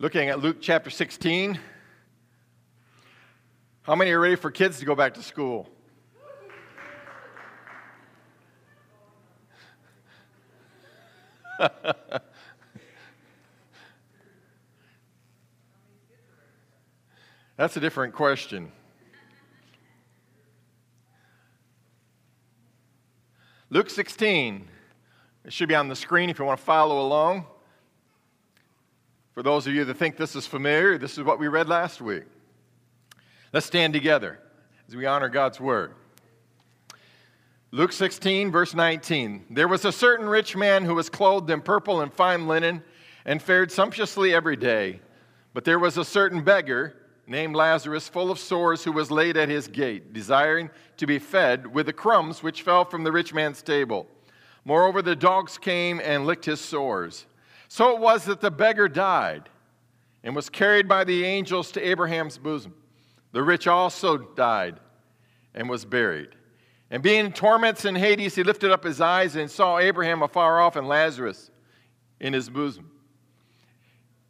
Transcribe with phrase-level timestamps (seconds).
[0.00, 1.60] looking at Luke chapter 16.
[3.82, 5.68] How many are ready for kids to go back to school?
[17.58, 18.72] That's a different question.
[23.68, 24.66] Luke 16.
[25.44, 27.44] It should be on the screen if you want to follow along.
[29.40, 32.02] For those of you that think this is familiar, this is what we read last
[32.02, 32.24] week.
[33.54, 34.38] Let's stand together
[34.86, 35.94] as we honor God's word.
[37.70, 39.46] Luke 16, verse 19.
[39.48, 42.82] There was a certain rich man who was clothed in purple and fine linen
[43.24, 45.00] and fared sumptuously every day.
[45.54, 46.96] But there was a certain beggar
[47.26, 50.68] named Lazarus, full of sores, who was laid at his gate, desiring
[50.98, 54.06] to be fed with the crumbs which fell from the rich man's table.
[54.66, 57.24] Moreover, the dogs came and licked his sores.
[57.72, 59.48] So it was that the beggar died
[60.24, 62.74] and was carried by the angels to Abraham's bosom.
[63.30, 64.80] The rich also died
[65.54, 66.30] and was buried.
[66.90, 70.60] And being in torments in Hades, he lifted up his eyes and saw Abraham afar
[70.60, 71.52] off and Lazarus
[72.18, 72.90] in his bosom.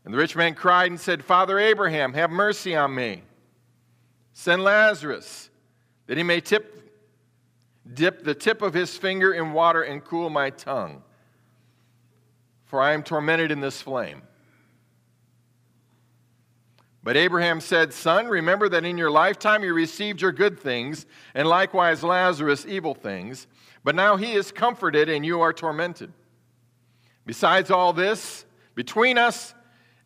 [0.04, 3.22] And the rich man cried and said, Father Abraham, have mercy on me.
[4.34, 5.48] Send Lazarus
[6.08, 6.92] that he may tip,
[7.94, 11.02] dip the tip of his finger in water and cool my tongue,
[12.70, 14.22] for I am tormented in this flame.
[17.02, 21.04] But Abraham said, Son, remember that in your lifetime you received your good things,
[21.34, 23.48] and likewise Lazarus evil things,
[23.82, 26.12] but now he is comforted and you are tormented.
[27.26, 28.44] Besides all this,
[28.76, 29.52] between us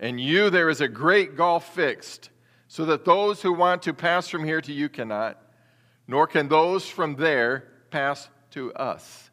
[0.00, 2.30] and you there is a great gulf fixed,
[2.66, 5.38] so that those who want to pass from here to you cannot,
[6.08, 9.30] nor can those from there pass to us.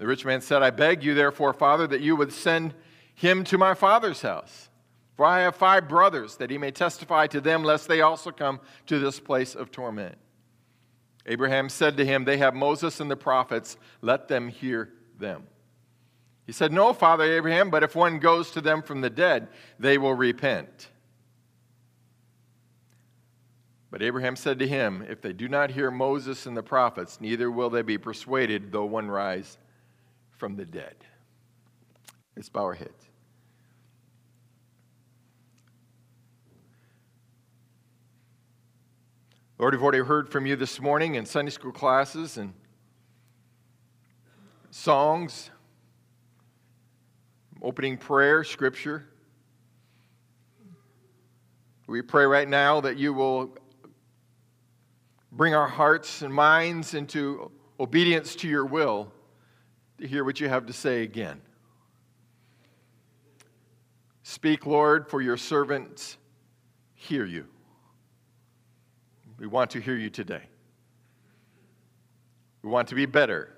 [0.00, 2.72] The rich man said, I beg you, therefore, Father, that you would send
[3.14, 4.70] him to my father's house.
[5.14, 8.60] For I have five brothers, that he may testify to them, lest they also come
[8.86, 10.16] to this place of torment.
[11.26, 14.88] Abraham said to him, They have Moses and the prophets, let them hear
[15.18, 15.46] them.
[16.46, 19.48] He said, No, Father Abraham, but if one goes to them from the dead,
[19.78, 20.88] they will repent.
[23.90, 27.50] But Abraham said to him, If they do not hear Moses and the prophets, neither
[27.50, 29.58] will they be persuaded, though one rise
[30.40, 30.94] from the dead.
[32.34, 33.10] Let's bow our heads.
[39.58, 42.54] Lord, we've already heard from you this morning in Sunday school classes and
[44.70, 45.50] songs,
[47.60, 49.04] opening prayer, scripture.
[51.86, 53.58] We pray right now that you will
[55.32, 59.12] bring our hearts and minds into obedience to your will
[60.00, 61.40] to hear what you have to say again.
[64.22, 66.16] Speak, Lord, for your servants
[66.94, 67.46] hear you.
[69.38, 70.42] We want to hear you today.
[72.62, 73.56] We want to be better.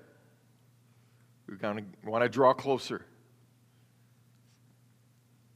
[1.47, 1.55] We
[2.03, 3.05] want to draw closer.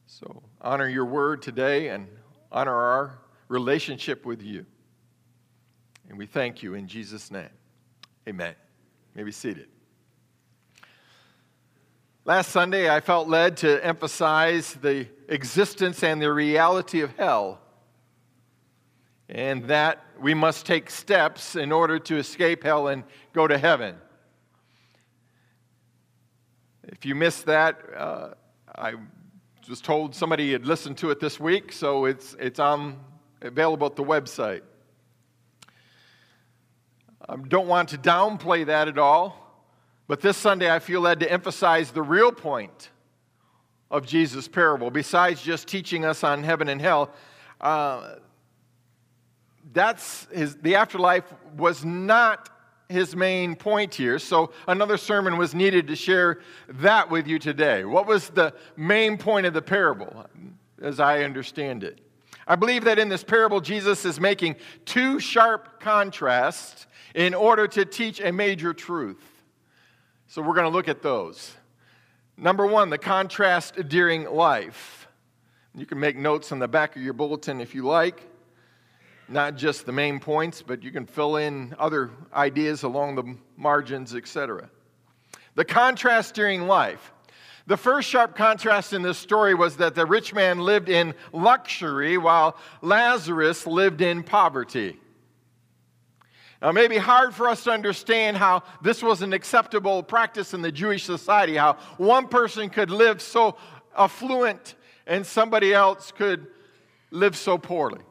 [0.06, 2.08] So honor your word today and
[2.52, 4.66] honor our relationship with you.
[6.10, 7.50] And we thank you in Jesus' name.
[8.28, 8.56] Amen.
[9.16, 9.68] You may be seated.
[12.28, 17.62] Last Sunday, I felt led to emphasize the existence and the reality of hell
[19.30, 23.96] and that we must take steps in order to escape hell and go to heaven.
[26.84, 28.32] If you missed that, uh,
[28.76, 28.96] I
[29.70, 33.00] was told somebody had listened to it this week, so it's, it's on,
[33.42, 34.64] available at the website.
[37.30, 39.47] I don't want to downplay that at all,
[40.08, 42.90] but this Sunday I feel led to emphasize the real point
[43.90, 44.92] of Jesus' parable.
[44.92, 47.12] Besides just teaching us on heaven and hell,
[47.62, 48.16] uh,
[49.74, 51.26] that's his, the afterlife
[51.56, 52.50] was not
[52.90, 54.18] his main point here.
[54.20, 56.40] So another sermon was needed to share
[56.70, 57.84] that with you today.
[57.84, 60.26] What was the main point of the parable,
[60.82, 62.00] as I understand it?
[62.48, 64.56] I believe that in this parable, Jesus is making
[64.86, 69.27] two sharp contrasts in order to teach a major truth.
[70.28, 71.56] So we're going to look at those.
[72.38, 75.08] Number one, the contrast during life.
[75.74, 78.22] You can make notes on the back of your bulletin if you like
[79.30, 84.16] not just the main points, but you can fill in other ideas along the margins,
[84.16, 84.70] etc.
[85.56, 87.12] The contrast during life.
[87.66, 92.18] The first sharp contrast in this story was that the rich man lived in luxury
[92.18, 94.98] while Lazarus lived in poverty.
[96.62, 100.02] Uh, now, it may be hard for us to understand how this was an acceptable
[100.02, 103.58] practice in the Jewish society, how one person could live so
[103.96, 104.76] affluent
[105.06, 106.48] and somebody else could
[107.12, 108.02] live so poorly.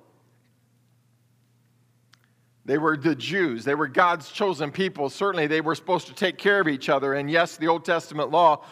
[2.65, 3.65] They were the Jews.
[3.65, 5.09] They were God's chosen people.
[5.09, 7.15] Certainly, they were supposed to take care of each other.
[7.15, 8.65] And yes, the Old Testament law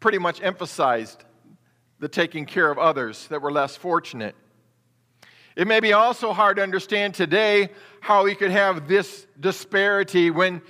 [0.00, 1.24] pretty much emphasized
[2.00, 4.34] the taking care of others that were less fortunate.
[5.56, 7.68] It may be also hard to understand today
[8.00, 10.60] how we could have this disparity when,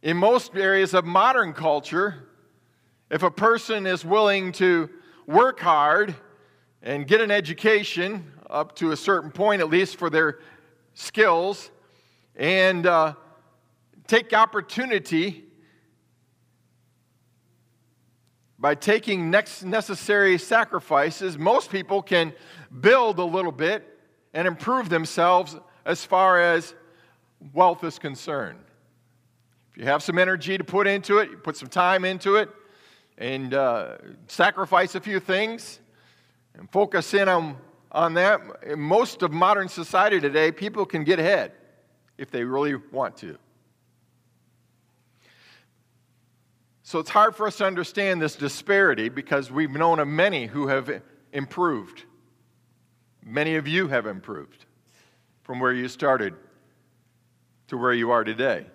[0.00, 2.26] in most areas of modern culture,
[3.10, 4.88] if a person is willing to
[5.26, 6.14] work hard
[6.80, 10.38] and get an education up to a certain point, at least for their
[10.94, 11.70] skills,
[12.34, 13.12] and uh,
[14.06, 15.44] take opportunity
[18.62, 22.32] by taking next necessary sacrifices, most people can
[22.80, 23.98] build a little bit
[24.34, 26.72] and improve themselves as far as
[27.52, 28.60] wealth is concerned.
[29.72, 32.50] If you have some energy to put into it, you put some time into it,
[33.18, 33.96] and uh,
[34.28, 35.80] sacrifice a few things
[36.54, 37.56] and focus in on,
[37.90, 38.40] on that.
[38.64, 41.50] In most of modern society today, people can get ahead
[42.16, 43.38] if they really want to.
[46.92, 50.66] So it's hard for us to understand this disparity because we've known of many who
[50.66, 51.00] have
[51.32, 52.04] improved.
[53.24, 54.66] Many of you have improved
[55.40, 56.34] from where you started
[57.68, 58.66] to where you are today.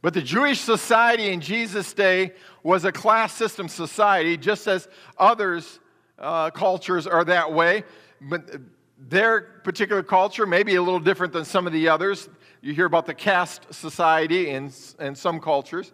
[0.00, 5.80] But the Jewish society in Jesus' day was a class system society, just as others'
[6.18, 7.84] uh, cultures are that way.
[8.18, 8.50] But
[8.98, 12.30] their particular culture may be a little different than some of the others.
[12.62, 15.92] You hear about the caste society in, in some cultures.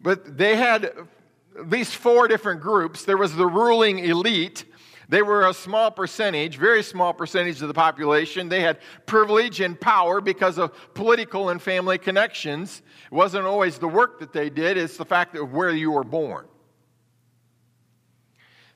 [0.00, 3.04] But they had at least four different groups.
[3.04, 4.64] There was the ruling elite.
[5.08, 8.48] They were a small percentage, very small percentage of the population.
[8.48, 12.82] They had privilege and power because of political and family connections.
[13.10, 16.04] It wasn't always the work that they did, it's the fact of where you were
[16.04, 16.46] born.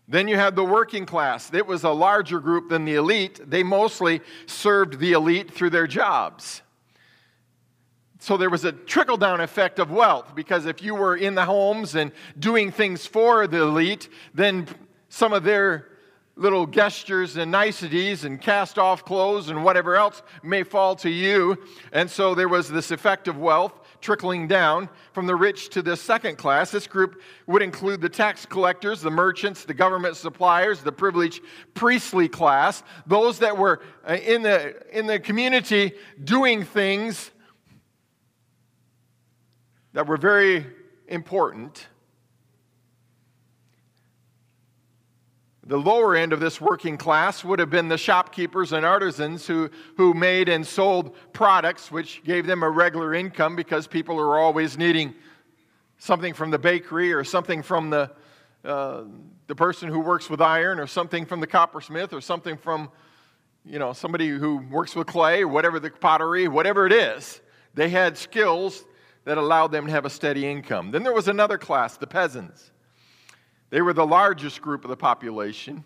[0.07, 1.53] Then you had the working class.
[1.55, 3.41] It was a larger group than the elite.
[3.49, 6.63] They mostly served the elite through their jobs.
[8.21, 11.47] So there was a trickle down effect of wealth because if you were in the
[11.47, 14.69] homes and doing things for the elite, then
[15.09, 15.89] some of their
[16.37, 21.57] little gestures and niceties and cast off clothes and whatever else may fall to you.
[21.93, 23.73] And so there was this effect of wealth
[24.03, 26.71] trickling down from the rich to the second class.
[26.71, 31.43] This group would include the tax collectors, the merchants, the government suppliers, the privileged
[31.73, 35.93] priestly class, those that were uh, in the, in the community
[36.23, 37.31] doing things
[39.93, 40.67] that were very
[41.09, 41.87] important.
[45.65, 49.71] The lower end of this working class would have been the shopkeepers and artisans who,
[49.97, 54.77] who made and sold products, which gave them a regular income because people are always
[54.77, 55.15] needing
[55.99, 58.11] something from the bakery or something from the,
[58.65, 59.03] uh,
[59.47, 62.91] the person who works with iron or something from the coppersmith or something from
[63.65, 67.43] you know somebody who works with clay or whatever the pottery whatever it is
[67.75, 68.85] they had skills
[69.31, 70.91] that allowed them to have a steady income.
[70.91, 72.73] Then there was another class, the peasants.
[73.69, 75.85] They were the largest group of the population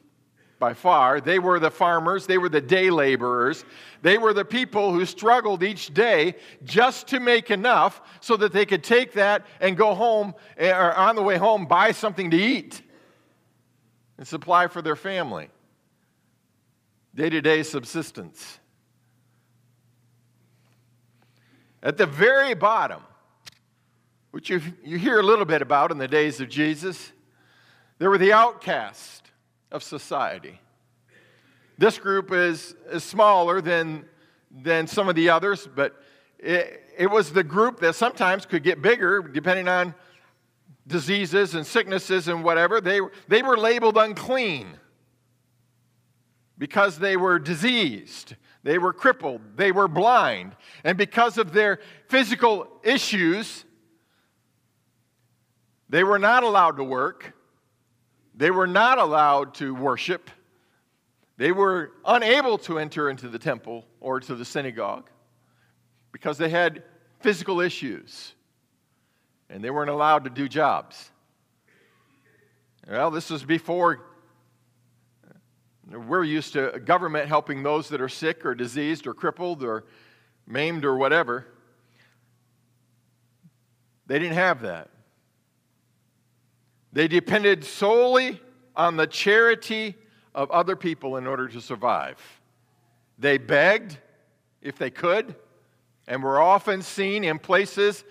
[0.59, 1.21] by far.
[1.21, 3.67] They were the farmers, they were the day laborers,
[4.01, 8.65] they were the people who struggled each day just to make enough so that they
[8.65, 12.39] could take that and go home, eh, or on the way home, buy something to
[12.39, 12.81] eat
[14.17, 15.51] and supply for their family.
[17.15, 18.59] Day to day subsistence.
[21.83, 23.03] At the very bottom,
[24.35, 27.13] which you, you hear a little bit about in the days of Jesus.
[27.99, 29.31] They were the outcast
[29.71, 30.61] of society.
[31.79, 34.05] This group is, is smaller than,
[34.51, 35.95] than some of the others, but
[36.41, 39.95] it, it was the group that sometimes could get bigger depending on
[40.85, 42.81] diseases and sicknesses and whatever.
[42.81, 42.99] They,
[43.29, 44.67] they were labeled unclean
[46.59, 50.57] because they were diseased, they were crippled, they were blind.
[50.83, 53.64] And because of their physical issues,
[55.95, 57.37] they were not allowed to work.
[58.35, 60.29] They were not allowed to worship.
[61.37, 65.09] They were unable to enter into the temple or to the synagogue
[66.11, 66.83] because they had
[67.21, 68.35] physical issues
[69.49, 71.13] and they weren't allowed to do jobs.
[72.89, 74.01] Well, this was before
[75.89, 79.85] we're used to government helping those that are sick or diseased or crippled or
[80.45, 81.47] maimed or whatever.
[84.09, 84.91] They didn't have that.
[86.95, 88.41] They depended solely
[88.77, 89.97] on the charity
[90.33, 92.21] of other people in order to survive.
[93.19, 93.99] They begged
[94.63, 95.35] if they could,
[96.07, 98.05] and were often seen in places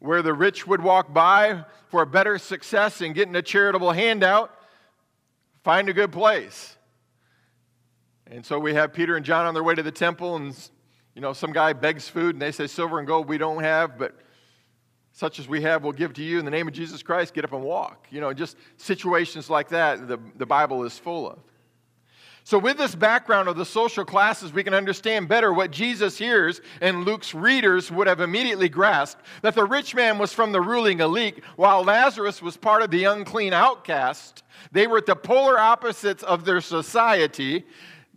[0.00, 4.52] where the rich would walk by for a better success in getting a charitable handout.
[5.64, 6.76] find a good place.
[8.26, 10.54] And so we have Peter and John on their way to the temple, and
[11.14, 13.96] you know, some guy begs food, and they say, Silver and gold we don't have,
[13.98, 14.14] but
[15.16, 17.32] such as we have, we'll give to you in the name of Jesus Christ.
[17.32, 18.06] Get up and walk.
[18.10, 21.38] You know, just situations like that, the, the Bible is full of.
[22.44, 26.60] So, with this background of the social classes, we can understand better what Jesus hears
[26.82, 31.00] and Luke's readers would have immediately grasped that the rich man was from the ruling
[31.00, 34.42] elite, while Lazarus was part of the unclean outcast.
[34.70, 37.64] They were at the polar opposites of their society.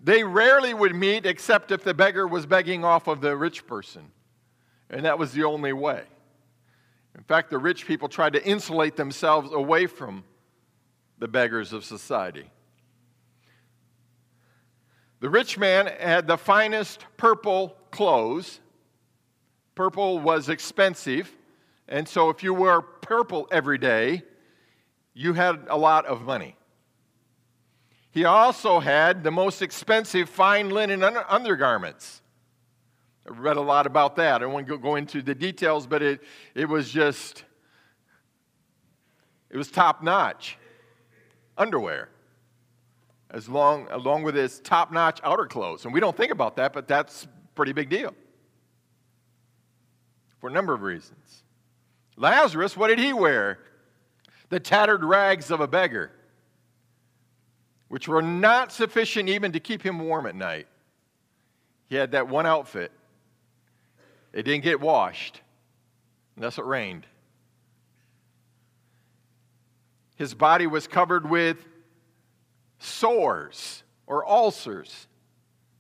[0.04, 4.12] They rarely would meet except if the beggar was begging off of the rich person.
[4.90, 6.04] And that was the only way.
[7.20, 10.24] In fact, the rich people tried to insulate themselves away from
[11.18, 12.50] the beggars of society.
[15.20, 18.62] The rich man had the finest purple clothes.
[19.76, 21.30] Purple was expensive,
[21.90, 24.24] and so if you wore purple every day,
[25.14, 26.56] you had a lot of money.
[28.12, 32.22] He also had the most expensive fine linen undergarments.
[33.30, 34.42] Read a lot about that.
[34.42, 36.22] I to go into the details, but it,
[36.56, 37.44] it was just,
[39.50, 40.58] it was top notch
[41.58, 42.10] underwear
[43.32, 45.86] as long, along with his top notch outer clothes.
[45.86, 48.14] And we don't think about that, but that's pretty big deal
[50.40, 51.44] for a number of reasons.
[52.16, 53.60] Lazarus, what did he wear?
[54.50, 56.12] The tattered rags of a beggar,
[57.88, 60.68] which were not sufficient even to keep him warm at night.
[61.88, 62.92] He had that one outfit.
[64.34, 65.42] It didn't get washed
[66.36, 67.06] unless it rained.
[70.16, 71.58] His body was covered with
[72.80, 75.08] sores or ulcers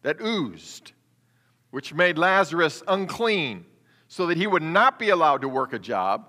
[0.01, 0.93] that oozed,
[1.71, 3.65] which made Lazarus unclean
[4.07, 6.27] so that he would not be allowed to work a job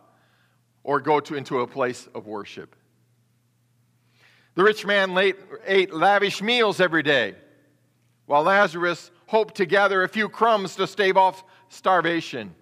[0.82, 2.74] or go to, into a place of worship.
[4.54, 7.36] The rich man late, ate lavish meals every day,
[8.26, 12.54] while Lazarus hoped to gather a few crumbs to stave off starvation.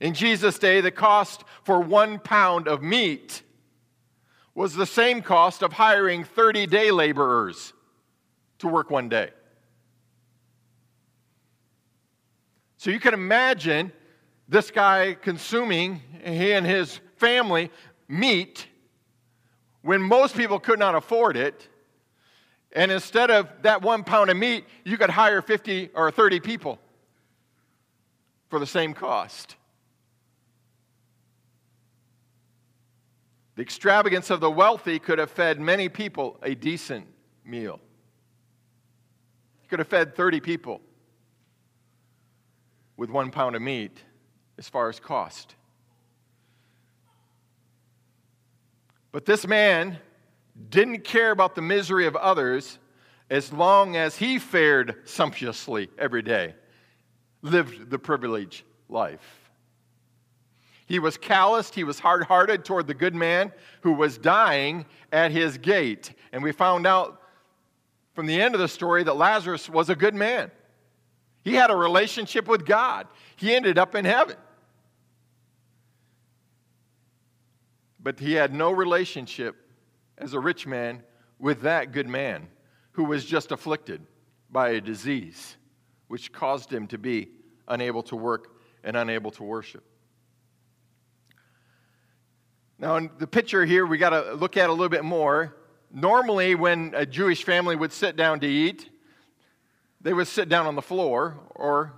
[0.00, 3.42] In Jesus' day, the cost for one pound of meat
[4.54, 7.72] was the same cost of hiring 30 day laborers
[8.58, 9.30] to work one day.
[12.76, 13.92] So you can imagine
[14.48, 17.70] this guy consuming, he and his family,
[18.08, 18.66] meat
[19.80, 21.68] when most people could not afford it.
[22.72, 26.78] And instead of that one pound of meat, you could hire 50 or 30 people
[28.54, 29.56] for the same cost.
[33.56, 37.08] The extravagance of the wealthy could have fed many people a decent
[37.44, 37.80] meal.
[39.60, 40.80] He could have fed 30 people
[42.96, 43.98] with one pound of meat
[44.56, 45.56] as far as cost.
[49.10, 49.98] But this man
[50.68, 52.78] didn't care about the misery of others
[53.28, 56.54] as long as he fared sumptuously every day,
[57.44, 59.50] lived the privileged life.
[60.86, 65.30] He was calloused, he was hard hearted toward the good man who was dying at
[65.30, 66.12] his gate.
[66.32, 67.20] And we found out
[68.14, 70.50] from the end of the story that Lazarus was a good man.
[71.42, 74.36] He had a relationship with God, he ended up in heaven.
[78.00, 79.56] But he had no relationship
[80.18, 81.02] as a rich man
[81.38, 82.48] with that good man
[82.92, 84.02] who was just afflicted
[84.50, 85.56] by a disease
[86.14, 87.28] which caused him to be
[87.66, 89.82] unable to work and unable to worship.
[92.78, 95.56] Now, in the picture here, we got to look at a little bit more.
[95.92, 98.88] Normally, when a Jewish family would sit down to eat,
[100.02, 101.92] they would sit down on the floor or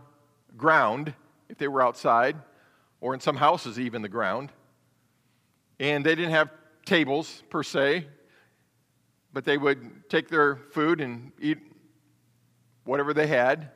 [0.56, 1.12] ground
[1.50, 2.36] if they were outside,
[3.02, 4.50] or in some houses, even the ground.
[5.78, 6.48] And they didn't have
[6.86, 8.06] tables per se,
[9.34, 11.58] but they would take their food and eat
[12.84, 13.72] whatever they had.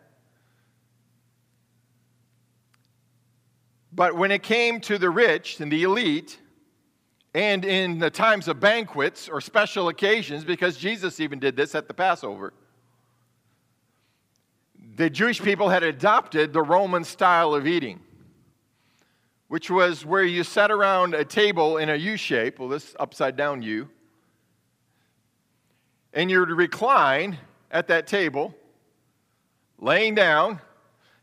[4.00, 6.38] But when it came to the rich and the elite,
[7.35, 11.87] and in the times of banquets or special occasions, because Jesus even did this at
[11.87, 12.54] the Passover,
[14.97, 18.00] the Jewish people had adopted the Roman style of eating,
[19.49, 23.37] which was where you sat around a table in a U shape, well, this upside
[23.37, 23.87] down U,
[26.14, 27.37] and you would recline
[27.71, 28.54] at that table,
[29.78, 30.59] laying down.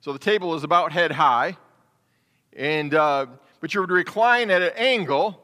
[0.02, 1.58] So the table is about head high,
[2.58, 3.28] and uh,
[3.62, 5.42] but you would recline at an angle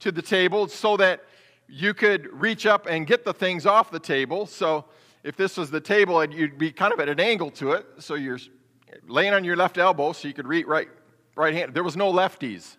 [0.00, 1.24] to the table so that
[1.68, 4.44] you could reach up and get the things off the table.
[4.46, 4.84] So
[5.22, 7.86] if this was the table, you'd be kind of at an angle to it.
[7.98, 8.38] So you're
[9.06, 10.88] laying on your left elbow so you could reach right,
[11.36, 11.72] right hand.
[11.72, 12.76] There was no lefties.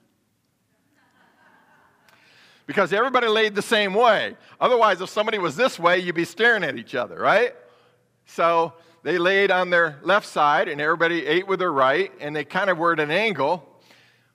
[2.67, 4.35] because everybody laid the same way.
[4.59, 7.55] Otherwise, if somebody was this way, you'd be staring at each other, right?
[8.25, 12.45] So they laid on their left side, and everybody ate with their right, and they
[12.45, 13.67] kind of were at an angle,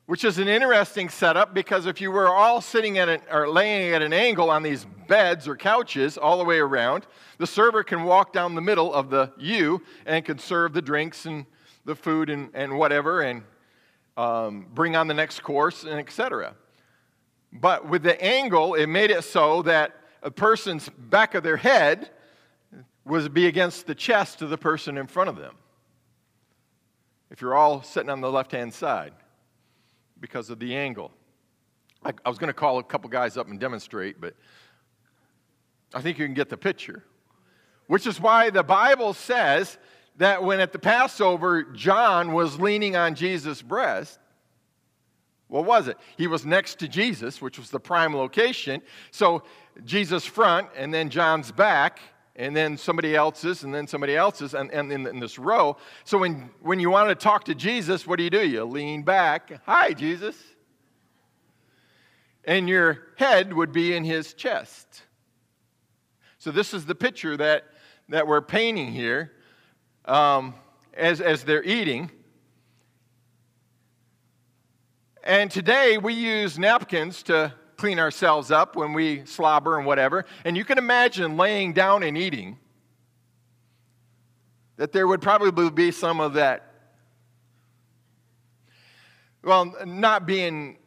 [0.07, 3.93] which is an interesting setup because if you were all sitting at an, or laying
[3.93, 7.07] at an angle on these beds or couches all the way around,
[7.39, 11.27] the server can walk down the middle of the U and can serve the drinks
[11.27, 11.47] and
[11.85, 13.43] the food and, and whatever, and
[14.17, 16.55] um, bring on the next course, and etc.
[17.53, 22.11] But with the angle, it made it so that a person's back of their head
[23.07, 25.55] was be against the chest of the person in front of them.
[27.31, 29.13] If you're all sitting on the left hand side
[30.21, 31.13] because of the angle.
[32.05, 34.35] I, I was going to call a couple guys up and demonstrate, but
[35.95, 37.05] I think you can get the picture.
[37.87, 39.79] Which is why the Bible says
[40.17, 44.19] that when at the Passover, John was leaning on Jesus' breast,
[45.49, 45.97] what was it?
[46.17, 48.83] He was next to Jesus, which was the prime location.
[49.13, 49.45] So
[49.85, 52.01] Jesus' front, and then John's back,
[52.37, 55.77] and then somebody else's, and then somebody else's, and, and in, in, this row.
[56.05, 58.47] So when, when you want to talk to Jesus, what do you do?
[58.47, 59.51] You lean back.
[59.65, 60.37] Hi, Jesus.
[62.45, 65.03] And your head would be in his chest.
[66.37, 67.65] So this is the picture that,
[68.11, 69.33] that we're painting here
[70.05, 70.55] um,
[70.93, 72.11] as, as they're eating.
[75.25, 80.25] And today we use napkins to clean ourselves up when we slobber and whatever.
[80.45, 82.59] And you can imagine laying down and eating
[84.77, 86.73] that there would probably be some of that.
[89.43, 90.79] Well, not being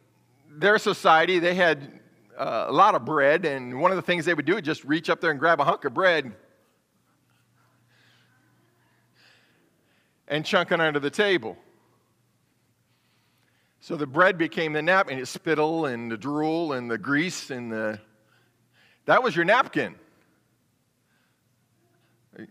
[0.48, 2.00] their society, they had
[2.36, 4.84] uh, a lot of bread, and one of the things they would do is just
[4.84, 6.32] reach up there and grab a hunk of bread
[10.28, 11.56] and chunk it under the table.
[13.80, 17.72] So the bread became the napkin, the spittle and the drool and the grease and
[17.72, 17.98] the.
[19.06, 19.94] That was your napkin.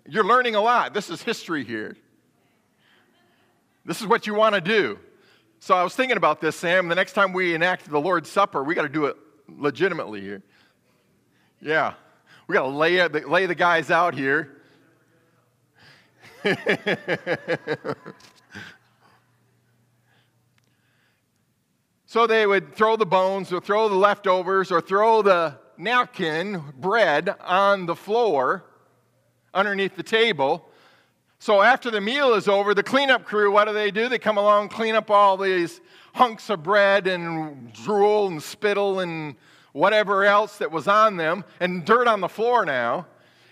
[0.07, 0.93] You're learning a lot.
[0.93, 1.95] This is history here.
[3.85, 4.99] This is what you want to do.
[5.59, 6.87] So I was thinking about this, Sam.
[6.89, 9.15] The next time we enact the Lord's Supper, we got to do it
[9.47, 10.41] legitimately here.
[11.61, 11.93] Yeah.
[12.47, 14.55] We got to lay, lay the guys out here.
[22.11, 27.35] So they would throw the bones or throw the leftovers or throw the napkin, bread,
[27.39, 28.63] on the floor
[29.53, 30.71] underneath the table.
[31.37, 34.09] So after the meal is over, the cleanup crew, what do they do?
[34.09, 35.81] They come along, clean up all these
[36.15, 39.35] hunks of bread and drool and spittle and
[39.73, 43.05] whatever else that was on them, and dirt on the floor now.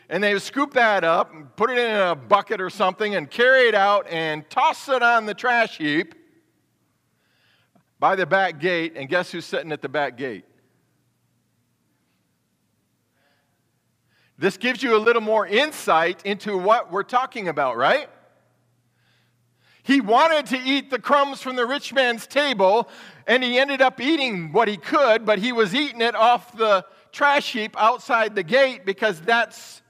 [0.10, 3.68] And they scoop that up, and put it in a bucket or something, and carry
[3.68, 6.16] it out and toss it on the trash heap
[8.00, 10.46] by the back gate, and guess who's sitting at the back gate?
[14.38, 18.08] This gives you a little more insight into what we're talking about, right?
[19.82, 22.88] He wanted to eat the crumbs from the rich man's table,
[23.26, 26.86] and he ended up eating what he could, but he was eating it off the
[27.12, 29.82] trash heap outside the gate because that's.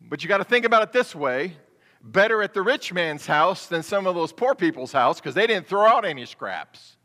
[0.00, 1.56] But you got to think about it this way
[2.02, 5.46] better at the rich man's house than some of those poor people's house because they
[5.46, 6.96] didn't throw out any scraps.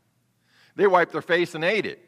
[0.74, 2.02] They wiped their face and ate it.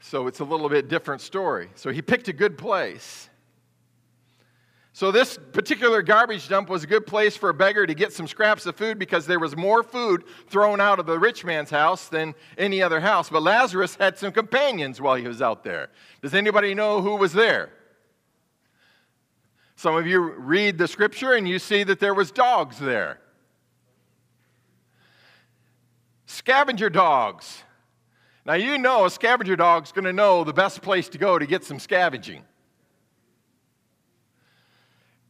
[0.00, 1.68] So it's a little bit different story.
[1.74, 3.28] So he picked a good place.
[4.96, 8.26] So, this particular garbage dump was a good place for a beggar to get some
[8.26, 12.08] scraps of food because there was more food thrown out of the rich man's house
[12.08, 13.28] than any other house.
[13.28, 15.90] But Lazarus had some companions while he was out there.
[16.22, 17.68] Does anybody know who was there?
[19.74, 23.20] Some of you read the scripture and you see that there was dogs there.
[26.24, 27.64] Scavenger dogs.
[28.46, 31.44] Now you know a scavenger dog's going to know the best place to go to
[31.44, 32.44] get some scavenging.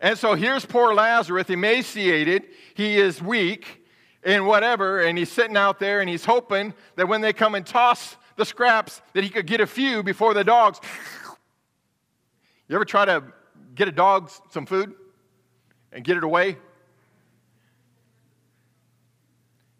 [0.00, 2.46] And so here's poor Lazarus, emaciated.
[2.74, 3.84] He is weak
[4.22, 7.64] and whatever, and he's sitting out there and he's hoping that when they come and
[7.64, 10.80] toss the scraps, that he could get a few before the dogs.
[12.68, 13.22] You ever try to
[13.74, 14.94] get a dog some food
[15.92, 16.58] and get it away?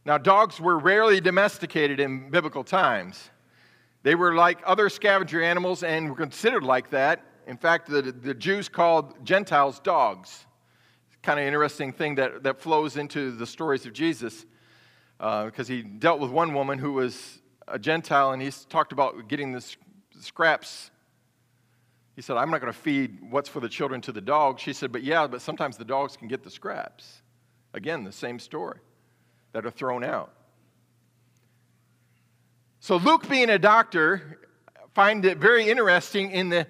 [0.04, 3.28] Now, dogs were rarely domesticated in biblical times.
[4.04, 8.34] They were like other scavenger animals and were considered like that in fact, the, the
[8.34, 10.46] Jews called Gentiles dogs.
[11.22, 14.44] Kind of interesting thing that, that flows into the stories of Jesus
[15.18, 19.28] because uh, he dealt with one woman who was a Gentile and he talked about
[19.28, 19.64] getting the
[20.20, 20.90] scraps.
[22.14, 24.62] He said, I'm not going to feed what's for the children to the dogs.
[24.62, 27.22] She said, But yeah, but sometimes the dogs can get the scraps.
[27.74, 28.78] Again, the same story
[29.52, 30.32] that are thrown out.
[32.80, 34.38] So, Luke, being a doctor,
[34.96, 36.66] find it very interesting in the,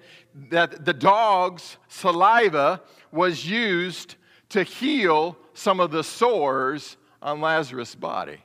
[0.49, 4.15] that the dog's saliva was used
[4.49, 8.39] to heal some of the sores on Lazarus' body.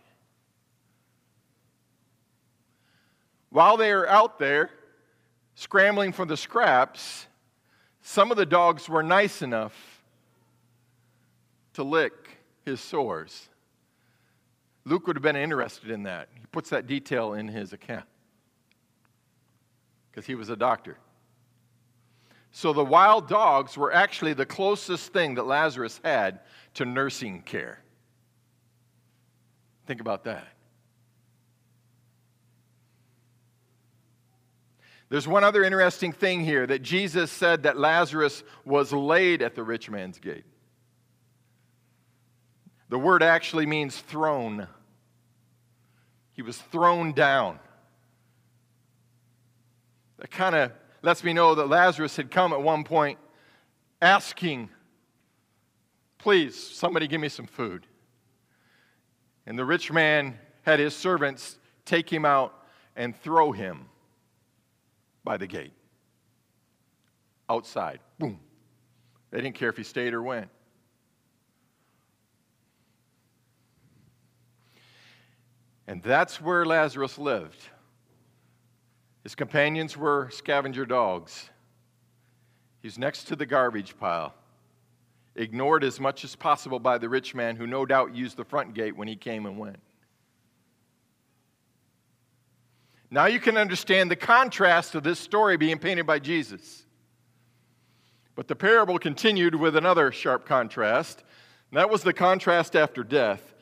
[3.50, 4.70] While they are out there
[5.56, 7.26] scrambling for the scraps,
[8.02, 9.74] some of the dogs were nice enough
[11.72, 13.48] to lick his sores.
[14.84, 16.28] Luke would have been interested in that.
[16.36, 18.06] He puts that detail in his account
[20.12, 20.98] because he was a doctor.
[22.50, 26.40] So the wild dogs were actually the closest thing that Lazarus had
[26.74, 27.80] to nursing care.
[29.86, 30.46] Think about that.
[35.08, 39.62] There's one other interesting thing here that Jesus said that Lazarus was laid at the
[39.62, 40.44] rich man's gate.
[42.88, 44.68] The word actually means thrown.
[46.32, 47.58] He was thrown down.
[50.22, 50.70] That kind of
[51.02, 53.18] lets me know that Lazarus had come at one point
[54.00, 54.70] asking,
[56.16, 57.88] Please, somebody give me some food.
[59.44, 62.54] And the rich man had his servants take him out
[62.94, 63.86] and throw him
[65.24, 65.72] by the gate.
[67.50, 67.98] Outside.
[68.20, 68.38] Boom.
[69.32, 70.48] They didn't care if he stayed or went.
[75.88, 77.58] And that's where Lazarus lived.
[79.22, 81.48] His companions were scavenger dogs.
[82.80, 84.34] He's next to the garbage pile,
[85.36, 88.74] ignored as much as possible by the rich man who no doubt used the front
[88.74, 89.78] gate when he came and went.
[93.10, 96.84] Now you can understand the contrast of this story being painted by Jesus.
[98.34, 101.22] But the parable continued with another sharp contrast,
[101.70, 103.54] and that was the contrast after death.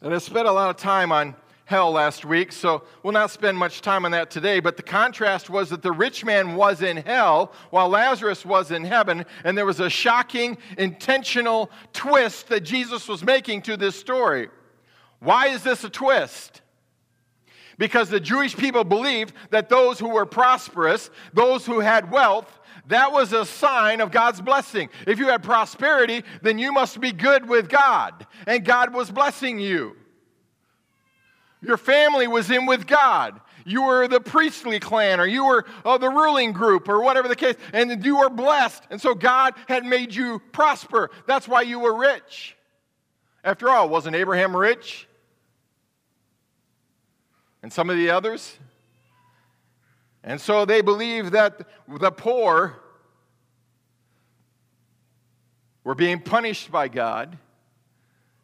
[0.00, 3.56] And I spent a lot of time on hell last week, so we'll not spend
[3.56, 4.60] much time on that today.
[4.60, 8.84] But the contrast was that the rich man was in hell while Lazarus was in
[8.84, 14.48] heaven, and there was a shocking, intentional twist that Jesus was making to this story.
[15.20, 16.62] Why is this a twist?
[17.78, 23.12] Because the Jewish people believed that those who were prosperous, those who had wealth, that
[23.12, 24.90] was a sign of God's blessing.
[25.06, 29.58] If you had prosperity, then you must be good with God, and God was blessing
[29.60, 29.96] you.
[31.62, 33.40] Your family was in with God.
[33.64, 37.36] You were the priestly clan, or you were uh, the ruling group, or whatever the
[37.36, 38.82] case, and you were blessed.
[38.90, 41.10] And so God had made you prosper.
[41.26, 42.56] That's why you were rich.
[43.44, 45.06] After all, wasn't Abraham rich?
[47.62, 48.58] And some of the others?
[50.24, 52.80] And so they believe that the poor
[55.84, 57.38] were being punished by God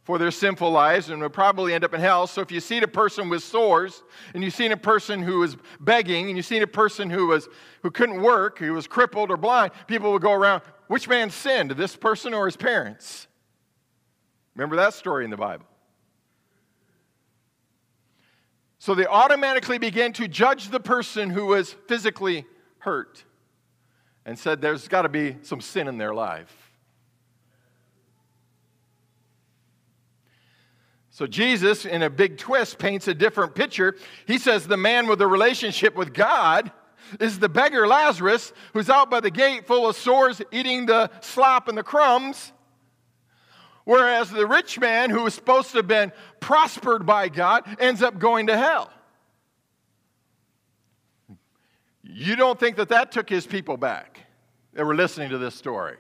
[0.09, 2.27] for their sinful lives and would probably end up in hell.
[2.27, 5.59] So if you see a person with sores and you've seen a person who was
[5.81, 7.47] begging and you've seen a person who was
[7.83, 11.73] who couldn't work, who was crippled or blind, people would go around, which man sinned,
[11.73, 13.27] this person or his parents?
[14.55, 15.67] Remember that story in the Bible.
[18.79, 22.47] So they automatically began to judge the person who was physically
[22.79, 23.25] hurt
[24.25, 26.68] and said there's got to be some sin in their life.
[31.19, 33.97] So Jesus, in a big twist, paints a different picture.
[34.25, 36.71] He says the man with a relationship with God
[37.19, 41.67] is the beggar Lazarus who's out by the gate full of sores eating the slop
[41.67, 42.53] and the crumbs.
[43.83, 48.21] Whereas the rich man who was supposed to have been prospered by God ends up
[48.21, 48.89] going to hell.
[52.05, 54.21] You don't think that that took his people back
[54.73, 55.97] that were listening to this story?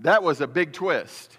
[0.00, 1.36] That was a big twist.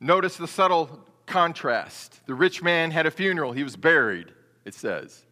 [0.00, 2.20] Notice the subtle contrast.
[2.26, 4.32] The rich man had a funeral, he was buried,
[4.64, 5.24] it says.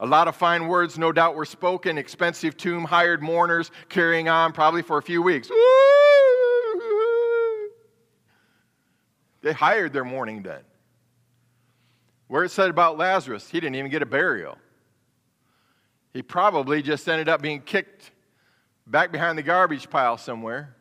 [0.00, 1.98] A lot of fine words, no doubt, were spoken.
[1.98, 5.50] Expensive tomb, hired mourners, carrying on probably for a few weeks.
[9.40, 10.62] They hired their mourning then.
[12.26, 14.58] Where it said about Lazarus, he didn't even get a burial.
[16.12, 18.10] He probably just ended up being kicked
[18.86, 20.74] back behind the garbage pile somewhere.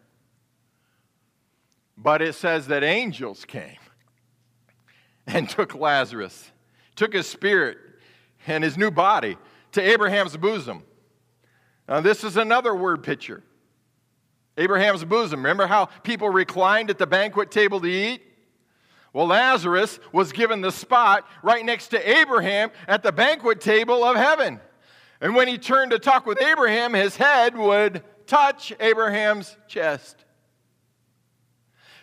[1.97, 3.77] But it says that angels came
[5.25, 6.51] and took Lazarus,
[6.95, 7.77] took his spirit
[8.45, 9.37] and his new body
[9.73, 10.83] to Abraham's bosom.
[11.87, 13.43] Now, this is another word picture.
[14.57, 15.39] Abraham's bosom.
[15.39, 18.21] Remember how people reclined at the banquet table to eat?
[19.13, 24.15] Well, Lazarus was given the spot right next to Abraham at the banquet table of
[24.15, 24.59] heaven.
[25.21, 30.25] And when he turned to talk with Abraham, his head would touch Abraham's chest.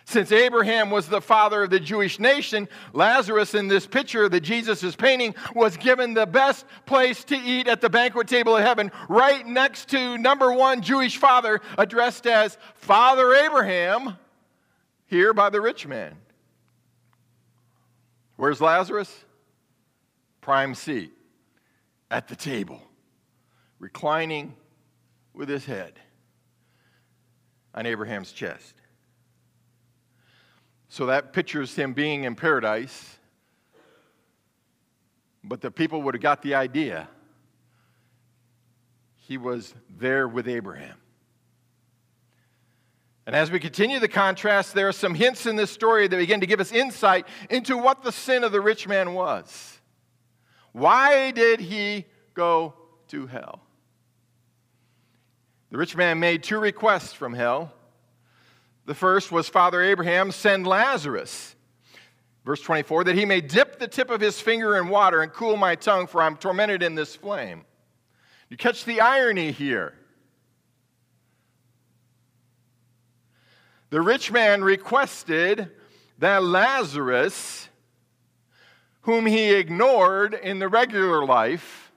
[0.07, 4.83] Since Abraham was the father of the Jewish nation, Lazarus in this picture that Jesus
[4.83, 8.91] is painting was given the best place to eat at the banquet table of heaven,
[9.09, 14.15] right next to number one Jewish father, addressed as Father Abraham,
[15.07, 16.15] here by the rich man.
[18.35, 19.25] Where's Lazarus?
[20.39, 21.13] Prime seat
[22.11, 22.79] at the table,
[23.79, 24.55] reclining
[25.33, 25.93] with his head
[27.73, 28.75] on Abraham's chest.
[30.95, 33.17] So that pictures him being in paradise.
[35.43, 37.09] But the people would have got the idea.
[39.17, 40.95] He was there with Abraham.
[43.25, 46.39] And as we continue the contrast, there are some hints in this story that begin
[46.39, 49.81] to give us insight into what the sin of the rich man was.
[50.71, 52.73] Why did he go
[53.09, 53.59] to hell?
[55.71, 57.73] The rich man made two requests from hell.
[58.85, 61.55] The first was Father Abraham, send Lazarus.
[62.45, 65.57] Verse 24, that he may dip the tip of his finger in water and cool
[65.57, 67.65] my tongue, for I'm tormented in this flame.
[68.49, 69.95] You catch the irony here.
[73.89, 75.71] The rich man requested
[76.19, 77.69] that Lazarus,
[79.01, 81.91] whom he ignored in the regular life,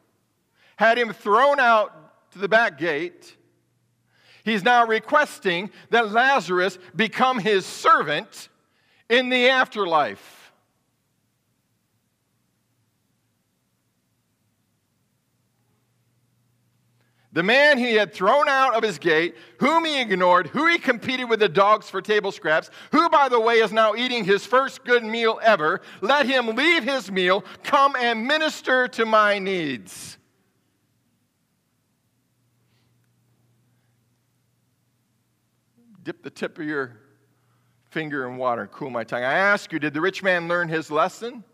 [0.76, 3.36] had him thrown out to the back gate
[4.48, 8.48] He's now requesting that Lazarus become his servant
[9.08, 10.52] in the afterlife.
[17.32, 21.28] The man he had thrown out of his gate, whom he ignored, who he competed
[21.28, 24.82] with the dogs for table scraps, who, by the way, is now eating his first
[24.82, 30.17] good meal ever, let him leave his meal, come and minister to my needs.
[36.08, 36.96] Dip the tip of your
[37.90, 39.22] finger in water and cool my tongue.
[39.22, 41.44] I ask you, did the rich man learn his lesson?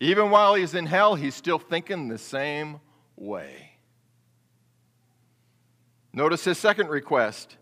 [0.00, 2.80] Even while he's in hell, he's still thinking the same
[3.14, 3.70] way.
[6.12, 7.56] Notice his second request.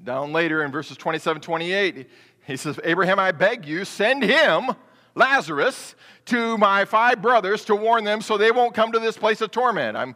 [0.00, 2.08] Down later in verses 27 28,
[2.46, 4.70] he says, Abraham, I beg you, send him,
[5.16, 9.40] Lazarus, to my five brothers to warn them so they won't come to this place
[9.40, 9.96] of torment.
[9.96, 10.14] I'm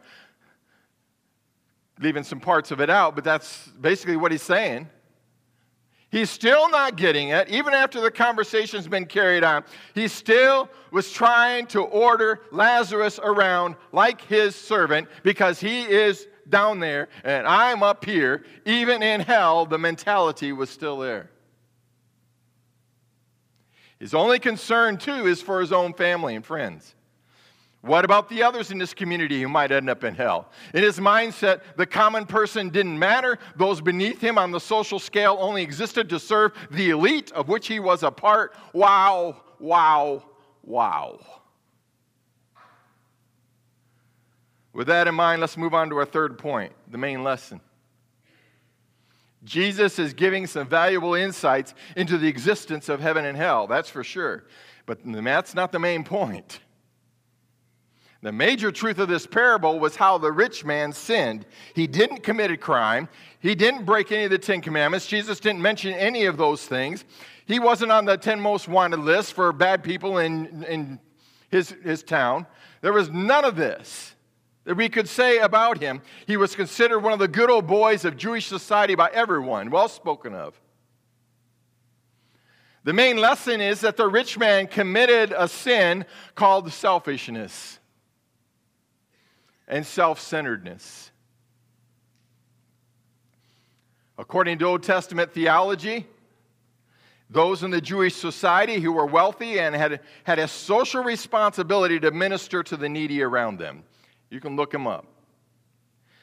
[1.99, 4.87] leaving some parts of it out, but that's basically what he's saying.
[6.11, 9.63] He's still not getting it, even after the conversation's been carried on.
[9.93, 16.79] He still was trying to order Lazarus around like his servant because he is down
[16.79, 18.43] there and I'm up here.
[18.65, 21.29] Even in hell, the mentality was still there.
[23.99, 26.95] His only concern, too, is for his own family and friends.
[27.81, 30.49] What about the others in this community who might end up in hell?
[30.73, 33.39] In his mindset, the common person didn't matter.
[33.55, 37.67] Those beneath him on the social scale only existed to serve the elite of which
[37.67, 38.53] he was a part.
[38.73, 40.23] Wow, wow,
[40.61, 41.19] wow.
[44.73, 47.61] With that in mind, let's move on to our third point, the main lesson.
[49.45, 54.03] Jesus is giving some valuable insights into the existence of heaven and hell, that's for
[54.03, 54.43] sure.
[54.85, 56.59] But that's not the main point.
[58.21, 61.45] The major truth of this parable was how the rich man sinned.
[61.73, 63.07] He didn't commit a crime.
[63.39, 65.07] He didn't break any of the Ten Commandments.
[65.07, 67.05] Jesus didn't mention any of those things.
[67.45, 70.99] He wasn't on the 10 most wanted list for bad people in, in
[71.49, 72.45] his, his town.
[72.81, 74.15] There was none of this
[74.65, 76.01] that we could say about him.
[76.27, 79.87] He was considered one of the good old boys of Jewish society by everyone, well
[79.87, 80.59] spoken of.
[82.83, 86.05] The main lesson is that the rich man committed a sin
[86.35, 87.78] called selfishness
[89.69, 91.11] and self centeredness.
[94.17, 96.05] According to Old Testament theology,
[97.29, 102.11] those in the Jewish society who were wealthy and had, had a social responsibility to
[102.11, 103.83] minister to the needy around them.
[104.29, 105.05] You can look them up.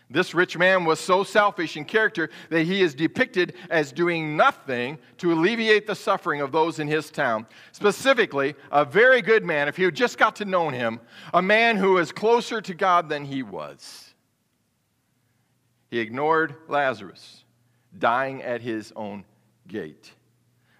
[0.09, 4.99] This rich man was so selfish in character that he is depicted as doing nothing
[5.19, 7.47] to alleviate the suffering of those in his town.
[7.73, 11.01] Specifically, a very good man, if you had just got to know him,
[11.35, 14.15] a man who was closer to God than he was.
[15.91, 17.45] He ignored Lazarus,
[17.99, 19.25] dying at his own
[19.67, 20.13] gate.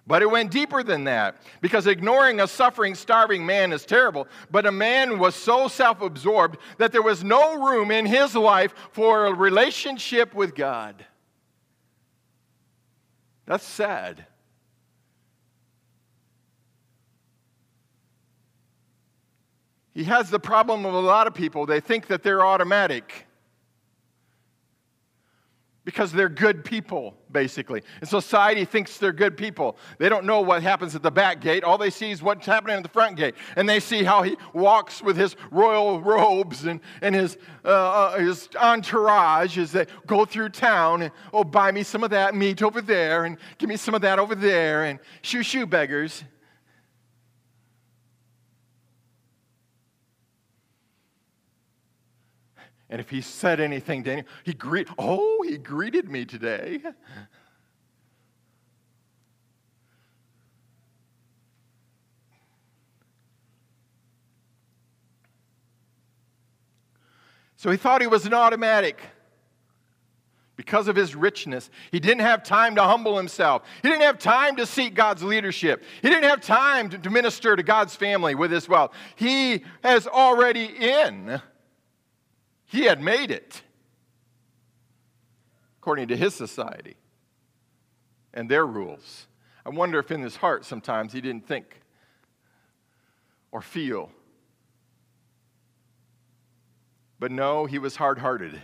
[0.07, 4.27] But it went deeper than that because ignoring a suffering, starving man is terrible.
[4.49, 8.73] But a man was so self absorbed that there was no room in his life
[8.93, 11.05] for a relationship with God.
[13.45, 14.25] That's sad.
[19.93, 21.65] He has the problem of a lot of people.
[21.65, 23.26] They think that they're automatic.
[25.87, 27.81] Because they're good people, basically.
[28.01, 29.77] And society thinks they're good people.
[29.99, 31.63] They don't know what happens at the back gate.
[31.63, 33.35] All they see is what's happening at the front gate.
[33.55, 38.17] And they see how he walks with his royal robes and, and his, uh, uh,
[38.17, 41.03] his entourage as they go through town.
[41.03, 44.01] And, oh, buy me some of that meat over there, and give me some of
[44.01, 46.25] that over there, and shoo shoo beggars.
[52.89, 56.81] And if he said anything to anyone, he greet, oh, he greeted me today.
[67.57, 69.01] So he thought he was an automatic
[70.55, 71.69] because of his richness.
[71.91, 73.63] He didn't have time to humble himself.
[73.81, 75.83] He didn't have time to seek God's leadership.
[76.01, 78.91] He didn't have time to, to minister to God's family with his wealth.
[79.15, 81.41] He has already in
[82.67, 83.61] he had made it,
[85.79, 86.95] according to his society
[88.33, 89.27] and their rules.
[89.65, 91.81] I wonder if in his heart sometimes he didn't think
[93.51, 94.11] or feel.
[97.19, 98.61] But no, he was hard hearted.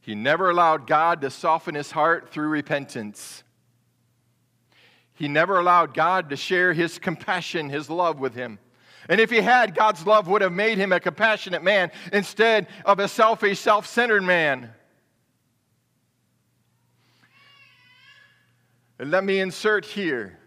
[0.00, 3.42] He never allowed God to soften his heart through repentance.
[5.14, 8.58] He never allowed God to share his compassion, his love with him.
[9.08, 12.98] And if he had, God's love would have made him a compassionate man instead of
[12.98, 14.70] a selfish, self centered man.
[18.98, 20.38] And let me insert here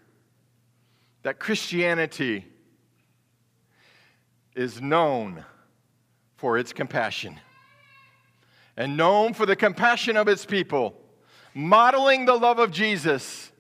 [1.24, 2.46] that Christianity
[4.56, 5.46] is known
[6.38, 7.40] for its compassion
[8.76, 10.96] and known for the compassion of its people,
[11.54, 13.52] modeling the love of Jesus.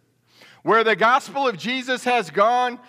[0.64, 2.80] Where the gospel of Jesus has gone,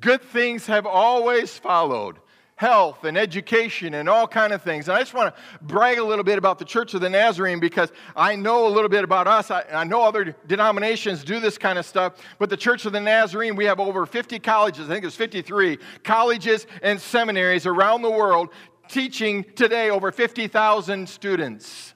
[0.00, 2.18] good things have always followed.
[2.56, 4.86] Health and education and all kind of things.
[4.86, 7.58] And i just want to brag a little bit about the church of the nazarene
[7.58, 9.50] because i know a little bit about us.
[9.50, 13.00] I, I, know other denominations do this kind of stuff but the church of the
[13.00, 14.88] nazarene we have over 50 colleges.
[14.88, 18.50] I think it's 53 colleges and seminaries around the world
[18.86, 21.94] teaching today over 50000 students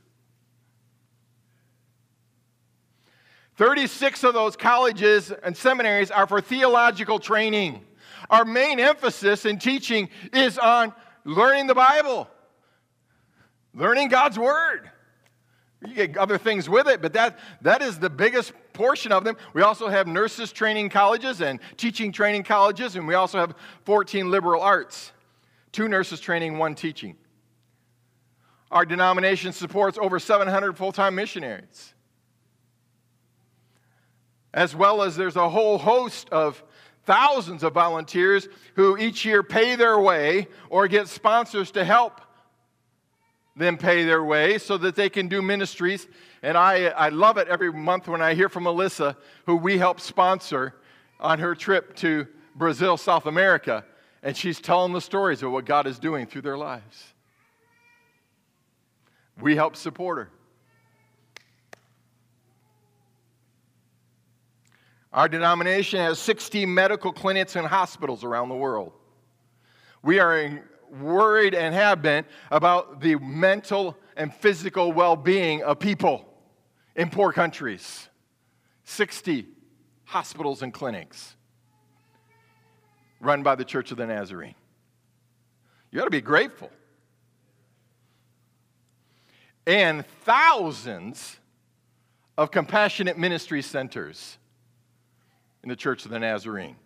[3.56, 7.82] 36 of those colleges and seminaries are for theological training.
[8.28, 10.92] Our main emphasis in teaching is on
[11.24, 12.28] learning the Bible,
[13.74, 14.90] learning God's Word.
[15.86, 19.36] You get other things with it, but that, that is the biggest portion of them.
[19.52, 24.30] We also have nurses training colleges and teaching training colleges, and we also have 14
[24.30, 25.12] liberal arts
[25.76, 27.16] two nurses training, one teaching.
[28.70, 31.92] Our denomination supports over 700 full time missionaries
[34.54, 36.62] as well as there's a whole host of
[37.04, 42.20] thousands of volunteers who each year pay their way or get sponsors to help
[43.56, 46.06] them pay their way so that they can do ministries.
[46.42, 50.00] And I, I love it every month when I hear from Melissa, who we help
[50.00, 50.74] sponsor
[51.18, 53.84] on her trip to Brazil, South America,
[54.22, 57.14] and she's telling the stories of what God is doing through their lives.
[59.40, 60.30] We help support her.
[65.16, 68.92] Our denomination has 60 medical clinics and hospitals around the world.
[70.02, 70.62] We are
[71.00, 76.26] worried and have been about the mental and physical well being of people
[76.94, 78.10] in poor countries.
[78.84, 79.46] 60
[80.04, 81.34] hospitals and clinics
[83.18, 84.54] run by the Church of the Nazarene.
[85.90, 86.70] You ought to be grateful.
[89.66, 91.38] And thousands
[92.36, 94.36] of compassionate ministry centers
[95.66, 96.76] in the Church of the Nazarene.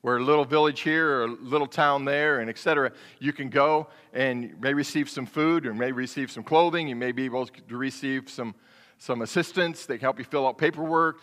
[0.00, 2.90] We're a little village here or a little town there, and etc.
[3.18, 6.88] You can go and you may receive some food, or may receive some clothing.
[6.88, 8.54] You may be able to receive some,
[8.96, 9.84] some assistance.
[9.84, 11.18] They can help you fill out paperwork.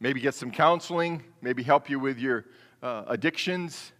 [0.00, 1.22] Maybe get some counseling.
[1.40, 2.44] Maybe help you with your
[2.82, 3.92] uh, addictions.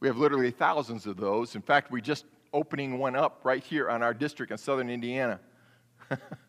[0.00, 1.56] We have literally thousands of those.
[1.56, 5.40] In fact, we're just opening one up right here on our district in southern Indiana.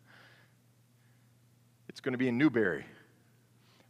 [1.90, 2.86] It's going to be in Newberry,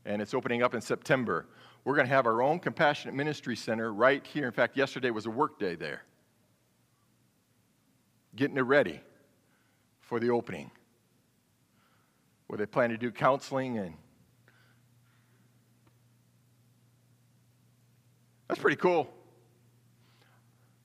[0.07, 1.45] and it's opening up in September.
[1.85, 4.47] We're going to have our own compassionate ministry center right here.
[4.47, 6.01] In fact, yesterday was a work day there,
[8.35, 9.03] getting it ready
[10.01, 10.71] for the opening,
[12.47, 13.95] where they plan to do counseling and
[18.49, 19.13] that's pretty cool.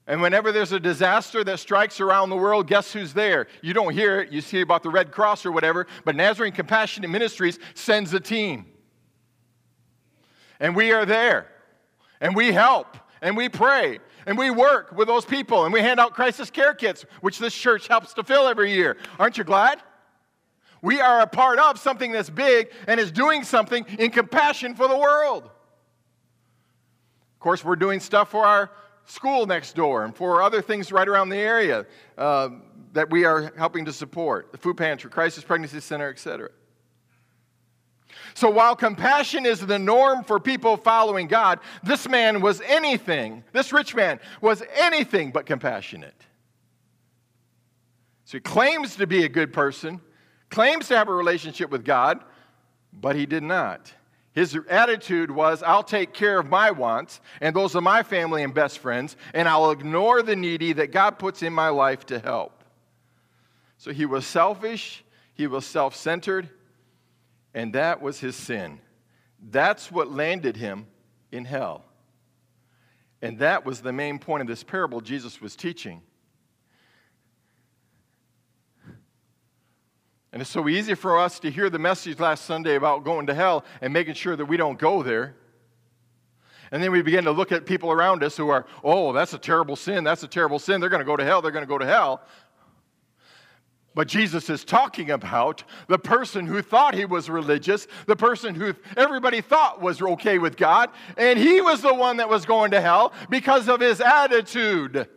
[0.08, 3.48] And whenever there's a disaster that strikes around the world, guess who's there?
[3.62, 4.32] You don't hear it.
[4.32, 8.66] You see about the Red Cross or whatever, but Nazarene Compassionate Ministries sends a team.
[10.60, 11.48] And we are there.
[12.22, 12.98] And we help.
[13.26, 16.76] and we pray and we work with those people and we hand out crisis care
[16.76, 18.98] kits, which this church helps to fill every year.
[19.20, 19.82] Aren't you glad?
[20.82, 24.88] We are a part of something that's big and is doing something in compassion for
[24.88, 25.44] the world.
[25.46, 28.70] Of course, we're doing stuff for our
[29.06, 31.86] school next door and for other things right around the area
[32.18, 32.50] uh,
[32.94, 36.50] that we are helping to support the food pantry, crisis pregnancy center, etc.
[38.34, 43.72] So while compassion is the norm for people following God, this man was anything, this
[43.72, 46.16] rich man was anything but compassionate.
[48.26, 50.02] So he claims to be a good person,
[50.50, 52.20] claims to have a relationship with God,
[52.92, 53.94] but he did not.
[54.36, 58.54] His attitude was, I'll take care of my wants and those of my family and
[58.54, 62.64] best friends, and I'll ignore the needy that God puts in my life to help.
[63.78, 66.50] So he was selfish, he was self centered,
[67.54, 68.80] and that was his sin.
[69.40, 70.88] That's what landed him
[71.32, 71.86] in hell.
[73.22, 76.02] And that was the main point of this parable Jesus was teaching.
[80.36, 83.34] And it's so easy for us to hear the message last Sunday about going to
[83.34, 85.34] hell and making sure that we don't go there.
[86.74, 89.38] And then we begin to look at people around us who are, oh, that's a
[89.38, 90.04] terrible sin.
[90.04, 90.82] That's a terrible sin.
[90.82, 91.42] They're going to go to hell.
[91.42, 92.22] They're going to go to hell.
[93.94, 98.76] But Jesus is talking about the person who thought he was religious, the person who
[98.98, 102.82] everybody thought was okay with God, and he was the one that was going to
[102.82, 105.08] hell because of his attitude.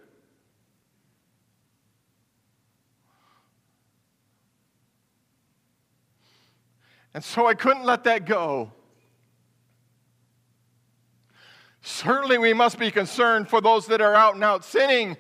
[7.14, 8.72] And so I couldn't let that go.
[11.80, 15.16] Certainly, we must be concerned for those that are out and out sinning.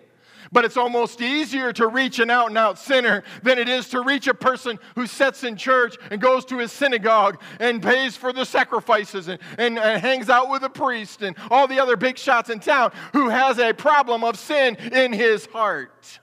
[0.50, 4.00] But it's almost easier to reach an out and out sinner than it is to
[4.00, 8.32] reach a person who sits in church and goes to his synagogue and pays for
[8.32, 12.16] the sacrifices and, and, and hangs out with a priest and all the other big
[12.16, 16.20] shots in town who has a problem of sin in his heart.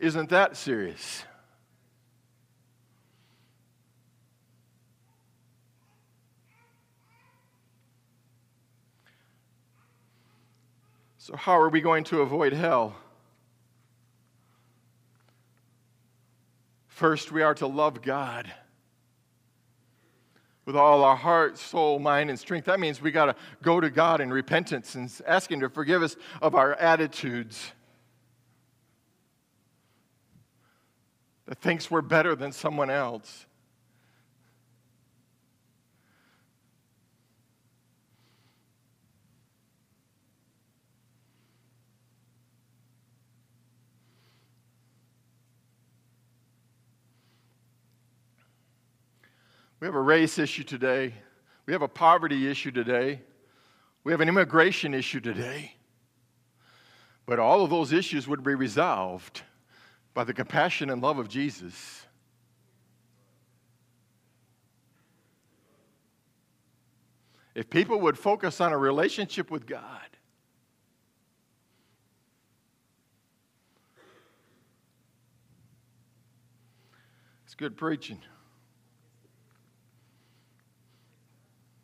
[0.00, 1.24] Isn't that serious?
[11.18, 12.96] So, how are we going to avoid hell?
[16.88, 18.50] First, we are to love God
[20.64, 22.64] with all our heart, soul, mind, and strength.
[22.64, 26.02] That means we got to go to God in repentance and ask Him to forgive
[26.02, 27.72] us of our attitudes.
[31.50, 33.44] That thinks we're better than someone else.
[49.80, 51.14] We have a race issue today.
[51.66, 53.22] We have a poverty issue today.
[54.04, 55.74] We have an immigration issue today.
[57.26, 59.42] But all of those issues would be resolved
[60.14, 62.06] by the compassion and love of Jesus.
[67.54, 70.08] If people would focus on a relationship with God,
[77.44, 78.20] it's good preaching.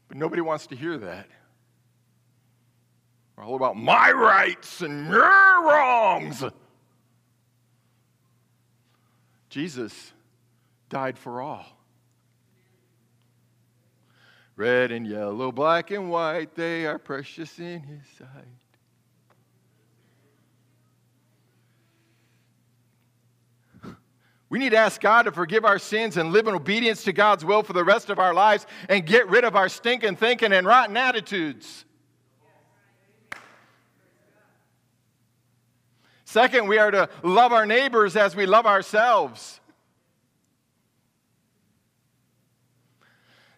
[0.08, 1.26] But nobody wants to hear that.
[3.36, 6.42] We're all about my rights and your wrongs.
[9.57, 10.12] Jesus
[10.90, 11.64] died for all.
[14.54, 18.28] Red and yellow, black and white, they are precious in his sight.
[24.50, 27.42] We need to ask God to forgive our sins and live in obedience to God's
[27.42, 30.66] will for the rest of our lives and get rid of our stinking thinking and
[30.66, 31.86] rotten attitudes.
[36.37, 39.59] Second, we are to love our neighbors as we love ourselves.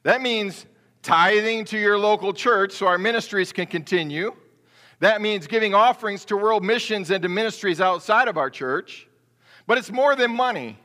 [0.05, 0.65] That means
[1.03, 4.33] tithing to your local church so our ministries can continue.
[5.01, 9.09] That means giving offerings to world missions and to ministries outside of our church.
[9.67, 10.79] But it's more than money.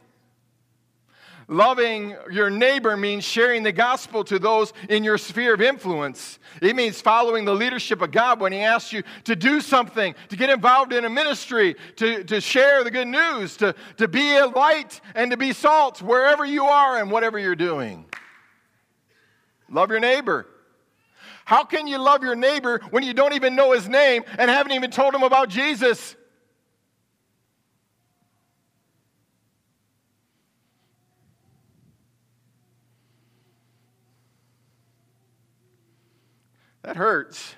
[1.47, 6.39] Loving your neighbor means sharing the gospel to those in your sphere of influence.
[6.61, 10.35] It means following the leadership of God when He asks you to do something, to
[10.35, 14.47] get involved in a ministry, to, to share the good news, to, to be a
[14.47, 18.05] light and to be salt wherever you are and whatever you're doing.
[19.69, 20.47] Love your neighbor.
[21.45, 24.71] How can you love your neighbor when you don't even know his name and haven't
[24.71, 26.15] even told him about Jesus?
[36.83, 37.55] That hurts.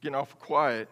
[0.00, 0.88] Getting off quiet.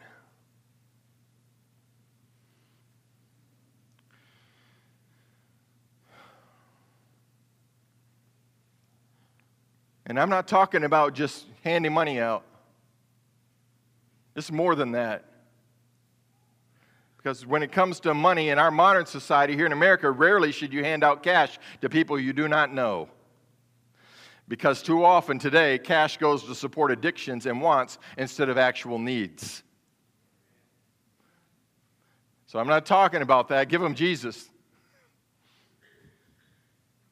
[10.07, 12.45] And I'm not talking about just handing money out.
[14.35, 15.25] It's more than that.
[17.17, 20.73] Because when it comes to money in our modern society here in America, rarely should
[20.73, 23.09] you hand out cash to people you do not know.
[24.49, 29.63] Because too often today, cash goes to support addictions and wants instead of actual needs.
[32.47, 33.69] So I'm not talking about that.
[33.69, 34.51] Give them Jesus.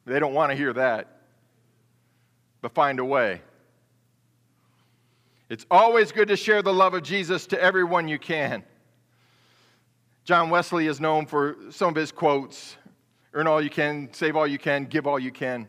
[0.05, 1.21] They don't want to hear that
[2.61, 3.41] but find a way.
[5.49, 8.63] It's always good to share the love of Jesus to everyone you can.
[10.23, 12.77] John Wesley is known for some of his quotes
[13.33, 15.67] earn all you can, save all you can, give all you can.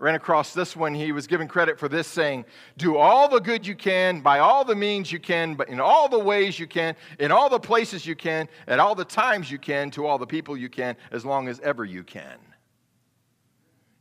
[0.00, 0.94] Ran across this one.
[0.94, 2.46] He was given credit for this saying,
[2.78, 6.08] Do all the good you can, by all the means you can, but in all
[6.08, 9.58] the ways you can, in all the places you can, at all the times you
[9.58, 12.38] can, to all the people you can, as long as ever you can.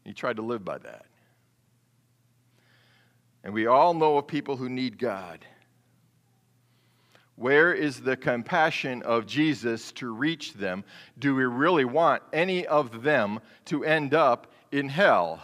[0.06, 1.06] He tried to live by that.
[3.44, 5.46] And we all know of people who need God.
[7.36, 10.86] Where is the compassion of Jesus to reach them?
[11.20, 15.42] Do we really want any of them to end up in hell?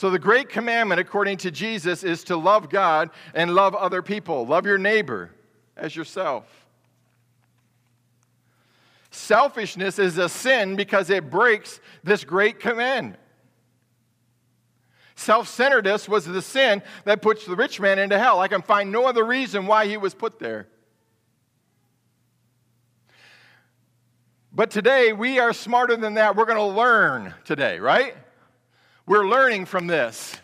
[0.00, 4.46] So, the great commandment, according to Jesus, is to love God and love other people.
[4.46, 5.30] Love your neighbor
[5.76, 6.46] as yourself.
[9.10, 13.20] Selfishness is a sin because it breaks this great commandment.
[15.16, 18.40] Self centeredness was the sin that puts the rich man into hell.
[18.40, 20.66] I can find no other reason why he was put there.
[24.50, 26.36] But today, we are smarter than that.
[26.36, 28.14] We're going to learn today, right?
[29.10, 30.36] We're learning from this.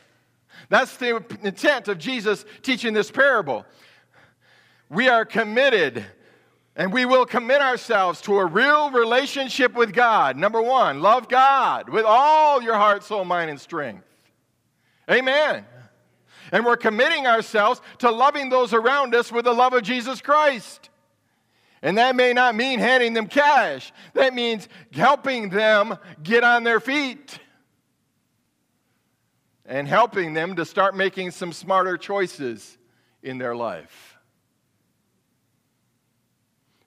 [0.71, 3.65] That's the intent of Jesus teaching this parable.
[4.91, 6.05] We are committed
[6.75, 10.37] and we will commit ourselves to a real relationship with God.
[10.37, 14.03] Number one, love God with all your heart, soul, mind, and strength.
[15.09, 15.65] Amen.
[16.51, 20.91] And we're committing ourselves to loving those around us with the love of Jesus Christ.
[21.83, 26.81] And that may not mean handing them cash, that means helping them get on their
[26.81, 27.39] feet
[29.69, 32.79] and helping them to start making some smarter choices
[33.23, 34.19] in their life.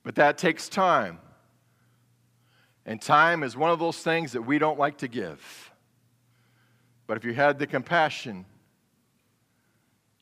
[0.03, 1.19] But that takes time.
[2.85, 5.71] And time is one of those things that we don't like to give.
[7.05, 8.45] But if you had the compassion,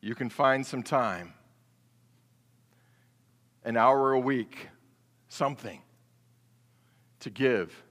[0.02, 1.34] you can find some time,
[3.64, 4.70] an hour a week,
[5.30, 5.82] something
[7.20, 7.84] to give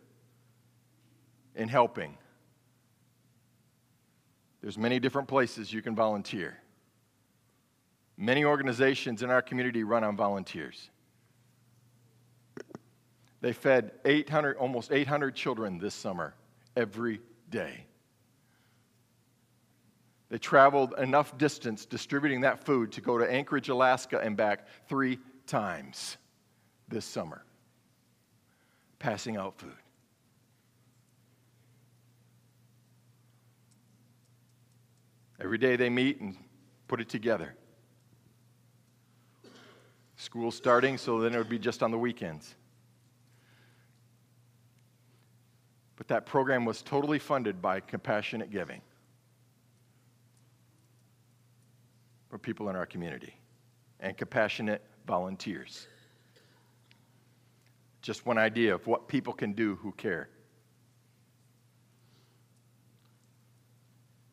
[1.55, 2.19] in helping.
[4.67, 6.59] There's many different places you can volunteer.
[8.17, 10.91] Many organizations in our community run on volunteers.
[13.41, 16.35] They fed 800, almost 800 children this summer
[16.77, 17.87] every day.
[20.31, 25.21] They traveled enough distance distributing that food to go to Anchorage, Alaska, and back three
[25.47, 26.17] times
[26.89, 27.45] this summer,
[28.99, 29.77] passing out food.
[35.41, 36.37] Every day they meet and
[36.89, 37.55] put it together.
[40.17, 42.55] School starting, so then it would be just on the weekends.
[45.97, 48.81] But that program was totally funded by compassionate giving.
[52.37, 53.35] for people in our community
[54.01, 55.87] and compassionate volunteers.
[58.03, 60.29] Just one idea of what people can do who care.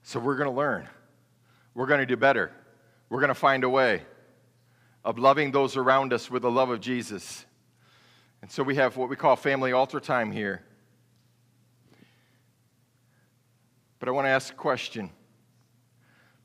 [0.04, 0.88] So we're going to learn.
[1.74, 2.52] We're going to do better.
[3.10, 4.04] We're going to find a way
[5.04, 7.46] of loving those around us with the love of Jesus.
[8.42, 10.62] And so we have what we call family altar time here.
[14.00, 15.10] But I want to ask a question.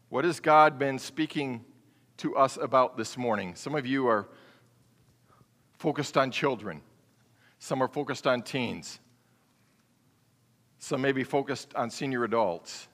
[0.09, 1.65] What has God been speaking
[2.19, 3.55] to us about this morning?
[3.57, 4.29] Some of you are
[5.79, 6.81] focused on children,
[7.59, 9.01] some are focused on teens,
[10.79, 12.89] some may be focused on senior adults,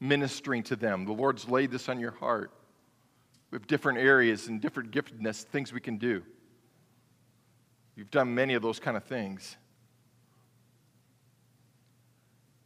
[0.00, 1.04] ministering to them.
[1.04, 2.50] The Lord's laid this on your heart.
[3.50, 6.22] We have different areas and different giftedness, things we can do.
[7.96, 9.56] You've done many of those kind of things.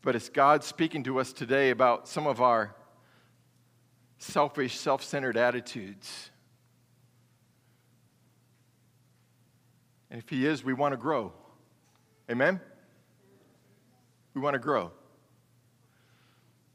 [0.02, 2.74] But it's God speaking to us today about some of our
[4.18, 6.30] selfish, self centered attitudes.
[10.10, 11.32] And if He is, we want to grow.
[12.30, 12.60] Amen?
[14.34, 14.92] We want to grow.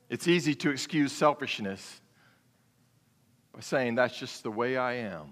[0.09, 2.01] It's easy to excuse selfishness
[3.53, 5.31] by saying, That's just the way I am.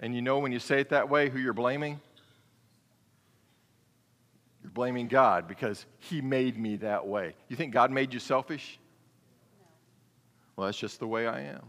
[0.00, 2.00] And you know, when you say it that way, who you're blaming?
[4.62, 7.34] You're blaming God because He made me that way.
[7.48, 8.78] You think God made you selfish?
[9.60, 9.66] No.
[10.56, 11.62] Well, that's just the way I am.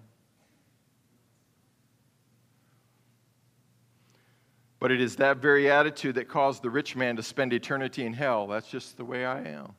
[4.79, 8.13] But it is that very attitude that caused the rich man to spend eternity in
[8.13, 8.47] hell.
[8.47, 9.73] That's just the way I am.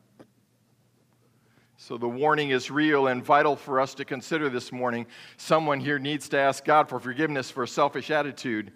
[1.77, 5.07] So the warning is real and vital for us to consider this morning.
[5.37, 8.73] Someone here needs to ask God for forgiveness for a selfish attitude,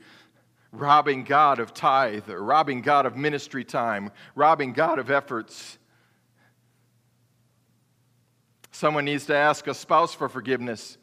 [0.73, 5.79] robbing God of tithe, or robbing God of ministry time, robbing God of efforts.
[8.73, 10.99] Someone needs to ask a spouse for forgiveness,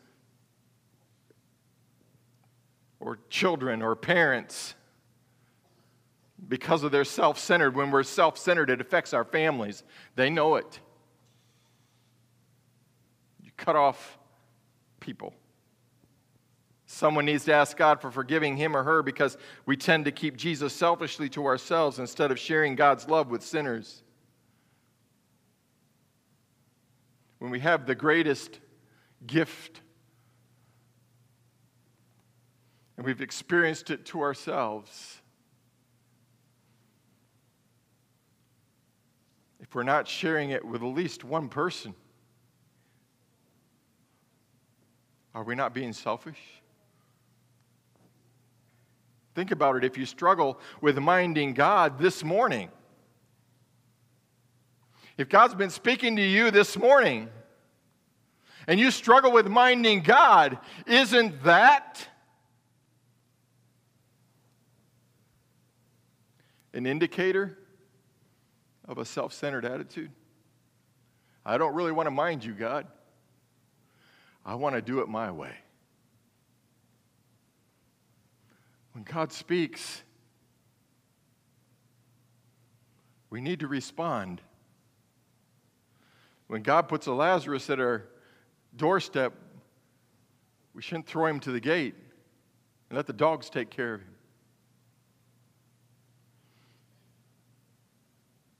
[2.99, 4.75] or children, or parents
[6.47, 7.75] because of their self centered.
[7.75, 9.83] When we're self centered, it affects our families.
[10.15, 10.79] They know it.
[13.57, 14.17] Cut off
[14.99, 15.33] people.
[16.87, 20.37] Someone needs to ask God for forgiving him or her because we tend to keep
[20.37, 24.03] Jesus selfishly to ourselves instead of sharing God's love with sinners.
[27.39, 28.59] When we have the greatest
[29.25, 29.81] gift
[32.97, 35.21] and we've experienced it to ourselves,
[39.59, 41.95] if we're not sharing it with at least one person?
[45.35, 46.39] Are we not being selfish?
[49.35, 49.83] Think about it.
[49.83, 52.69] If you struggle with minding God this morning,
[55.17, 57.29] if God's been speaking to you this morning
[58.65, 60.57] and you struggle with minding God,
[60.87, 62.07] isn't that
[66.73, 67.57] an indicator
[68.87, 70.11] of a self centered attitude.
[71.45, 72.87] I don't really want to mind you, God.
[74.45, 75.53] I want to do it my way.
[78.93, 80.03] When God speaks,
[83.29, 84.39] we need to respond.
[86.47, 88.05] When God puts a Lazarus at our
[88.77, 89.33] doorstep,
[90.73, 91.95] we shouldn't throw him to the gate
[92.89, 94.15] and let the dogs take care of him.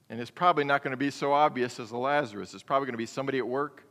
[0.10, 2.54] And it's probably not going to be so obvious as a Lazarus.
[2.54, 3.85] It's probably going to be somebody at work.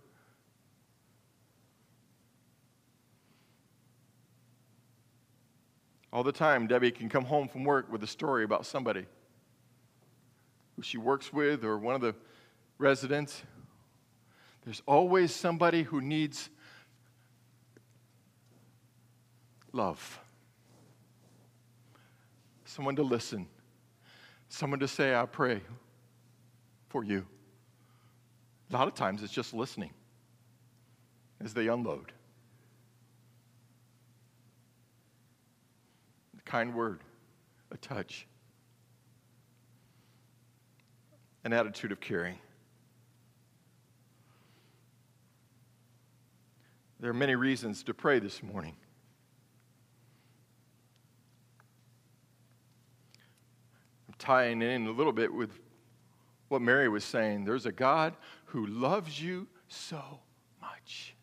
[6.14, 9.04] All the time, Debbie can come home from work with a story about somebody
[10.76, 12.14] who she works with or one of the
[12.78, 13.42] residents.
[14.64, 16.50] There's always somebody who needs
[19.72, 20.20] love,
[22.64, 23.48] someone to listen,
[24.48, 25.62] someone to say, I pray
[26.90, 27.26] for you.
[28.70, 29.90] A lot of times it's just listening
[31.42, 32.13] as they unload.
[36.44, 37.00] Kind word,
[37.70, 38.26] a touch,
[41.44, 42.38] an attitude of caring.
[47.00, 48.76] There are many reasons to pray this morning.
[54.08, 55.50] I'm tying in a little bit with
[56.48, 57.44] what Mary was saying.
[57.44, 58.14] There's a God
[58.46, 60.20] who loves you so
[60.60, 61.13] much.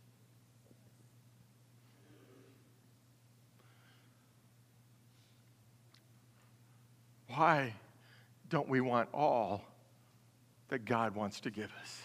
[7.36, 7.74] Why
[8.50, 9.64] don't we want all
[10.68, 12.02] that God wants to give us?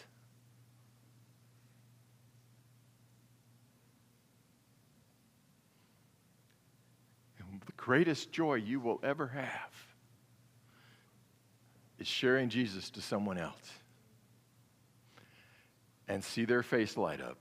[7.38, 9.72] And the greatest joy you will ever have
[11.98, 13.72] is sharing Jesus to someone else
[16.06, 17.38] and see their face light up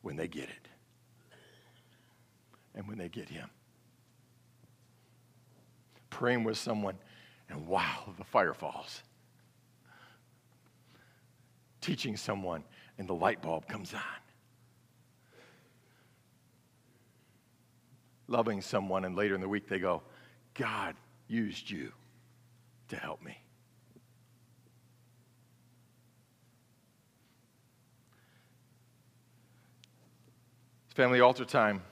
[0.00, 0.68] when they get it
[2.74, 3.50] and when they get Him.
[6.14, 6.96] Praying with someone,
[7.50, 9.02] and wow, the fire falls.
[11.80, 12.62] Teaching someone,
[12.98, 14.00] and the light bulb comes on.
[18.28, 20.02] Loving someone, and later in the week they go,
[20.54, 20.94] God
[21.26, 21.90] used you
[22.90, 23.36] to help me.
[30.94, 31.82] Family altar time.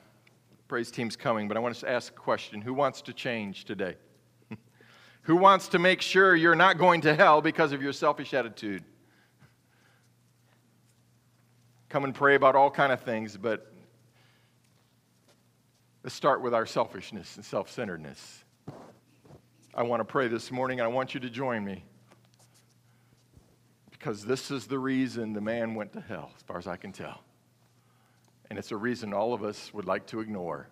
[0.69, 2.61] Praise team's coming, but I want to ask a question.
[2.61, 3.97] Who wants to change today?
[5.23, 8.83] Who wants to make sure you're not going to hell because of your selfish attitude?
[11.89, 13.73] Come and pray about all kind of things, but
[16.03, 18.45] let's start with our selfishness and self-centeredness.
[19.75, 21.85] I want to pray this morning, and I want you to join me.
[24.03, 26.91] because this is the reason the man went to hell, as far as I can
[26.91, 27.23] tell.
[28.51, 30.67] And it's a reason all of us would like to ignore,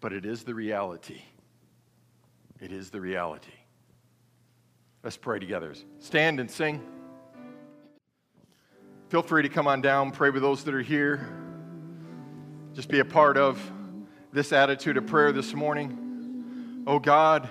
[0.00, 1.20] but it is the reality.
[2.60, 3.52] It is the reality.
[5.02, 5.72] Let's pray together.
[5.98, 6.82] Stand and sing.
[9.08, 11.26] Feel free to come on down, pray with those that are here.
[12.74, 13.58] Just be a part of
[14.32, 16.84] this attitude of prayer this morning.
[16.86, 17.48] Oh God,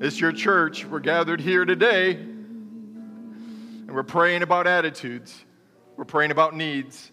[0.00, 0.86] it's your church.
[0.86, 5.44] We're gathered here today, and we're praying about attitudes,
[5.96, 7.12] we're praying about needs.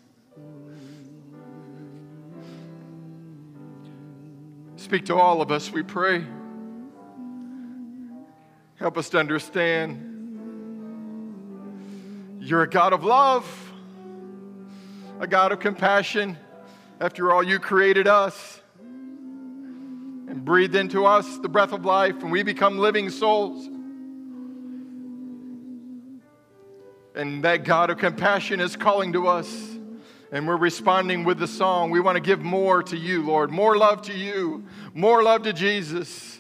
[4.92, 6.22] Speak to all of us, we pray.
[8.76, 10.10] Help us to understand
[12.42, 13.72] you're a God of love,
[15.22, 16.38] a God of compassion.
[17.00, 22.44] After all, you created us and breathed into us the breath of life, and we
[22.44, 23.66] become living souls.
[27.16, 29.78] And that God of compassion is calling to us,
[30.32, 31.91] and we're responding with the song.
[31.91, 35.51] We want to give more to you, Lord, more love to you, more love to
[35.53, 36.39] Jesus.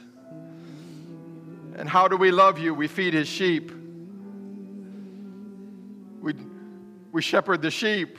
[1.75, 2.73] And how do we love you?
[2.73, 3.71] We feed his sheep.
[6.21, 6.33] We,
[7.11, 8.17] we shepherd the sheep.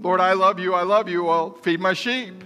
[0.00, 1.24] Lord, I love you, I love you.
[1.24, 2.44] Well, feed my sheep.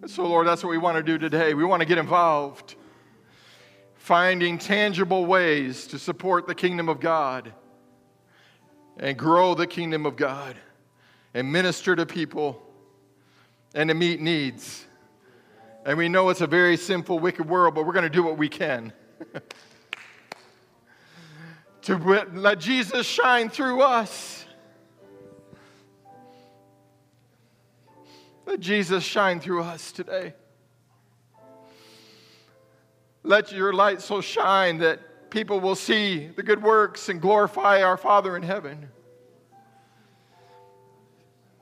[0.00, 1.52] And so, Lord, that's what we want to do today.
[1.52, 2.76] We want to get involved,
[3.96, 7.52] finding tangible ways to support the kingdom of God
[8.98, 10.56] and grow the kingdom of God
[11.34, 12.62] and minister to people
[13.74, 14.86] and to meet needs.
[15.84, 18.38] And we know it's a very sinful, wicked world, but we're going to do what
[18.38, 18.92] we can.
[21.82, 21.96] to
[22.32, 24.44] let Jesus shine through us.
[28.46, 30.34] Let Jesus shine through us today.
[33.22, 35.00] Let your light so shine that
[35.30, 38.88] people will see the good works and glorify our Father in heaven.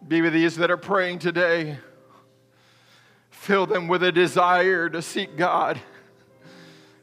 [0.07, 1.79] Be with these that are praying today.
[3.31, 5.81] Fill them with a desire to seek God.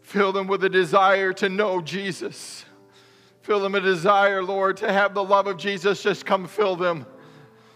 [0.01, 2.65] Fill them with a desire to know Jesus.
[3.41, 7.05] Fill them a desire, Lord, to have the love of Jesus just come fill them.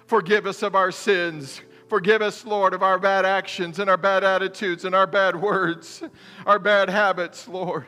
[0.05, 1.61] Forgive us of our sins.
[1.87, 6.03] Forgive us, Lord, of our bad actions and our bad attitudes and our bad words,
[6.45, 7.87] our bad habits, Lord.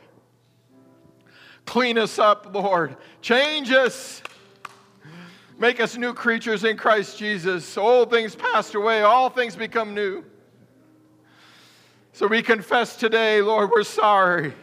[1.68, 2.96] Clean us up, Lord.
[3.22, 4.24] Change us.
[5.60, 7.78] Make us new creatures in Christ Jesus.
[7.78, 10.24] Old things passed away, all things become new.
[12.14, 14.54] So we confess today, Lord, we're sorry.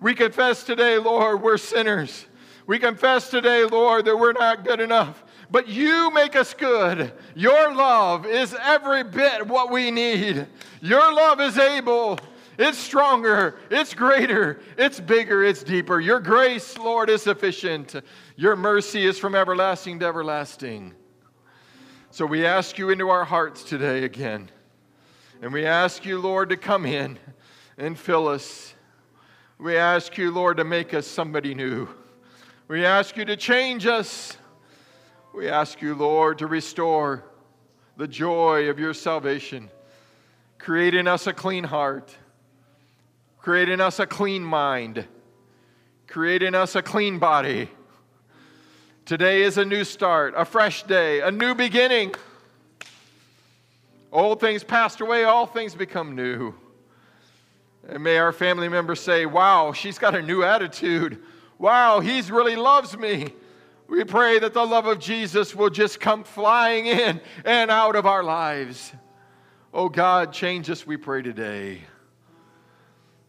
[0.00, 2.26] We confess today, Lord, we're sinners.
[2.66, 7.12] We confess today, Lord, that we're not good enough, but you make us good.
[7.34, 10.46] Your love is every bit what we need.
[10.80, 12.20] Your love is able.
[12.62, 15.98] It's stronger, it's greater, it's bigger, it's deeper.
[15.98, 17.94] Your grace, Lord, is sufficient.
[18.36, 20.94] Your mercy is from everlasting to everlasting.
[22.10, 24.50] So we ask you into our hearts today again.
[25.40, 27.18] And we ask you, Lord, to come in
[27.78, 28.74] and fill us.
[29.58, 31.88] We ask you, Lord, to make us somebody new.
[32.68, 34.36] We ask you to change us.
[35.34, 37.24] We ask you, Lord, to restore
[37.96, 39.70] the joy of your salvation.
[40.58, 42.14] Create in us a clean heart.
[43.42, 45.06] Create in us a clean mind.
[46.06, 47.68] Create in us a clean body.
[49.04, 52.14] Today is a new start, a fresh day, a new beginning.
[54.12, 56.54] Old things passed away, all things become new.
[57.88, 61.20] And may our family members say, Wow, she's got a new attitude
[61.60, 63.32] wow, he's really loves me.
[63.86, 68.06] We pray that the love of Jesus will just come flying in and out of
[68.06, 68.92] our lives.
[69.72, 71.82] Oh God, change us, we pray today.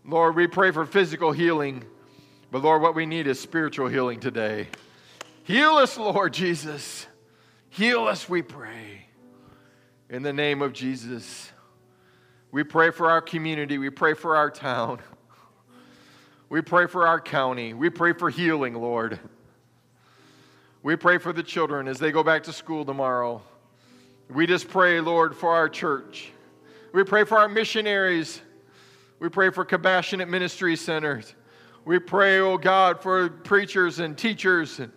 [0.04, 1.84] Lord, we pray for physical healing,
[2.50, 4.68] but Lord, what we need is spiritual healing today.
[5.44, 7.06] Heal us, Lord Jesus.
[7.70, 9.06] Heal us, we pray.
[10.10, 11.52] In the name of Jesus.
[12.52, 13.78] We pray for our community.
[13.78, 15.00] We pray for our town.
[16.50, 17.74] We pray for our county.
[17.74, 19.20] We pray for healing, Lord.
[20.84, 23.42] We pray for the children as they go back to school tomorrow.
[24.30, 26.32] We just pray, Lord, for our church.
[26.92, 28.42] We pray for our missionaries.
[29.22, 31.36] We pray for compassionate ministry centers.
[31.86, 34.80] We pray, oh God, for preachers and teachers.
[34.80, 34.92] And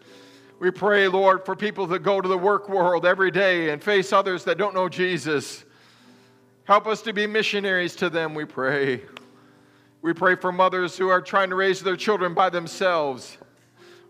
[0.58, 4.14] we pray, Lord, for people that go to the work world every day and face
[4.14, 5.66] others that don't know Jesus.
[6.64, 9.02] Help us to be missionaries to them, we pray.
[10.00, 13.36] We pray for mothers who are trying to raise their children by themselves.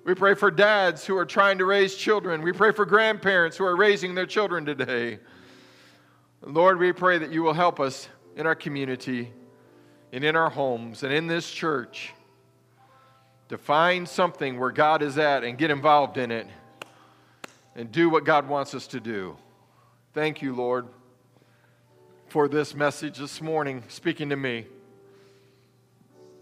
[0.04, 2.40] We pray for dads who are trying to raise children.
[2.40, 5.18] We pray for grandparents who are raising their children today.
[6.40, 9.32] Lord, we pray that you will help us in our community.
[10.14, 12.14] And in our homes and in this church
[13.48, 16.46] to find something where God is at and get involved in it
[17.74, 19.36] and do what God wants us to do.
[20.12, 20.86] Thank you, Lord,
[22.28, 24.66] for this message this morning speaking to me.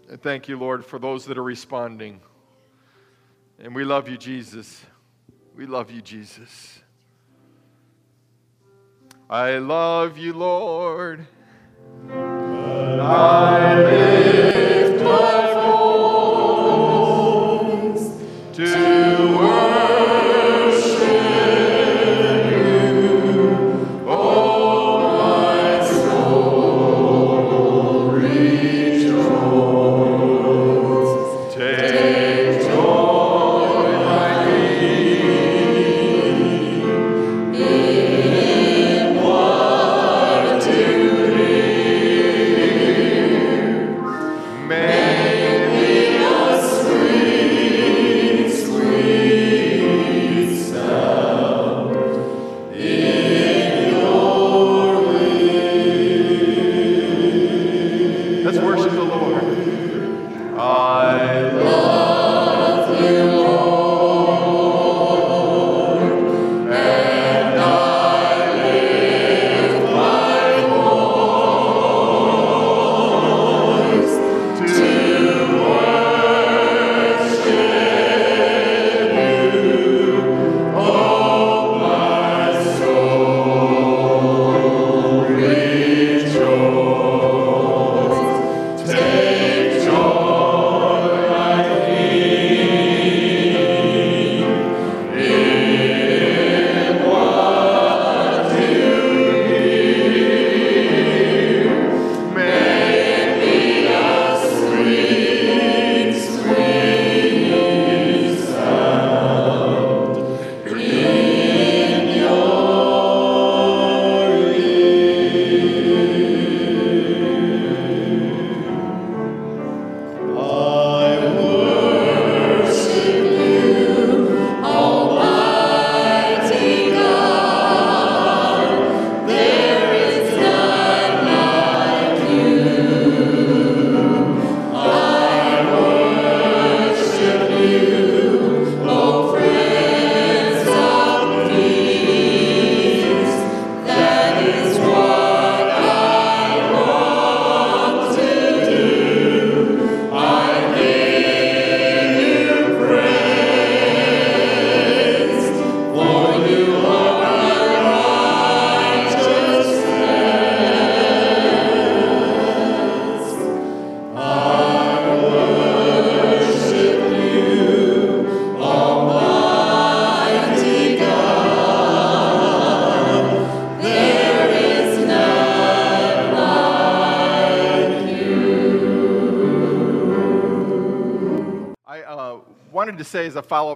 [0.07, 2.21] And thank you, Lord, for those that are responding.
[3.57, 4.85] And we love you, Jesus.
[5.55, 6.79] We love you, Jesus.
[9.27, 11.25] I love you, Lord.
[12.99, 15.42] I lift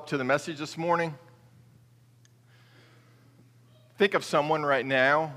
[0.07, 1.13] to the message this morning
[3.97, 5.33] think of someone right now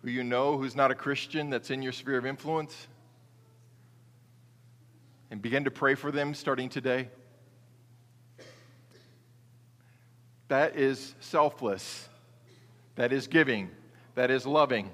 [0.00, 2.86] who you know who's not a Christian that's in your sphere of influence
[5.30, 7.10] and begin to pray for them starting today.
[10.48, 12.08] That is selfless.
[12.94, 13.70] That is giving.
[14.14, 14.90] That is loving.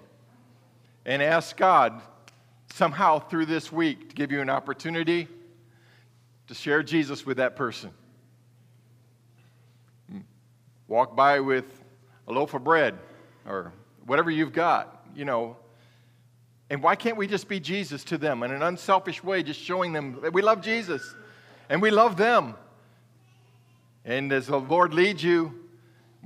[1.07, 2.03] And ask God
[2.75, 5.29] somehow through this week to give you an opportunity
[6.49, 7.93] to share Jesus with that person.
[10.93, 11.65] Walk by with
[12.29, 12.99] a loaf of bread
[13.47, 13.73] or
[14.05, 15.57] whatever you've got, you know.
[16.69, 19.95] And why can't we just be Jesus to them in an unselfish way, just showing
[19.95, 21.15] them that we love Jesus
[21.71, 22.57] and we love them?
[24.05, 25.67] And as the Lord leads you,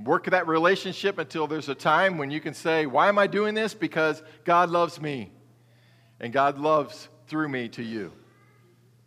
[0.03, 3.55] work that relationship until there's a time when you can say, Why am I doing
[3.55, 3.73] this?
[3.73, 5.31] Because God loves me.
[6.19, 8.11] And God loves through me to you.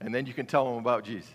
[0.00, 1.28] And then you can tell them about Jesus.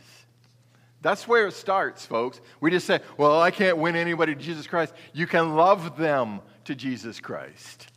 [1.05, 2.41] That's where it starts, folks.
[2.59, 4.91] We just say, Well, I can't win anybody to Jesus Christ.
[5.13, 7.89] You can love them to Jesus Christ.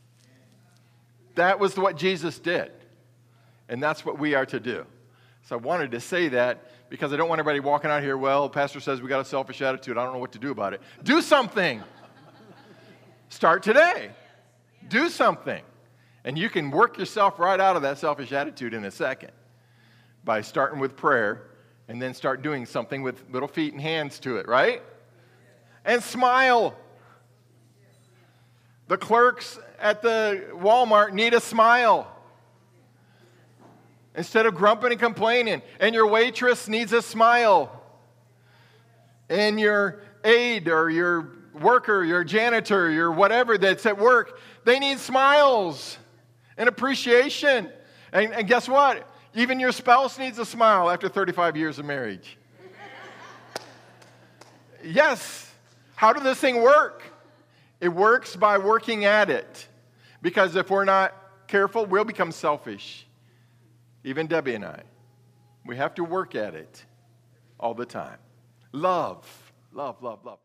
[1.35, 2.71] That was what Jesus did.
[3.67, 4.85] And that's what we are to do.
[5.45, 8.47] So I wanted to say that because I don't want everybody walking out here, well,
[8.51, 9.97] pastor says we got a selfish attitude.
[9.97, 10.83] I don't know what to do about it.
[11.03, 11.83] Do something.
[13.31, 14.11] Start today.
[14.87, 15.63] Do something.
[16.25, 19.31] And you can work yourself right out of that selfish attitude in a second
[20.25, 21.49] by starting with prayer
[21.89, 24.83] and then start doing something with little feet and hands to it, right?
[25.85, 26.77] And smile.
[28.89, 32.15] The clerks at the Walmart need a smile.
[34.19, 35.63] instead of grumping and complaining.
[35.79, 37.71] And your waitress needs a smile.
[39.29, 41.31] And your aide or your
[41.61, 45.99] worker, your janitor, your whatever that's at work, they need smiles
[46.57, 47.71] and appreciation.
[48.13, 49.09] And, and guess what?
[49.39, 52.37] Even your spouse needs a smile after 35 years of marriage.
[54.83, 55.49] yes.
[55.95, 57.05] How does this thing work?
[57.81, 59.69] It works by working at it.
[60.23, 61.15] Because if we're not
[61.47, 63.07] careful, we'll become selfish.
[64.03, 64.83] Even Debbie and I.
[65.65, 66.85] We have to work at it
[67.61, 68.19] all the time.
[68.73, 69.25] Love,
[69.73, 70.41] love, love, love.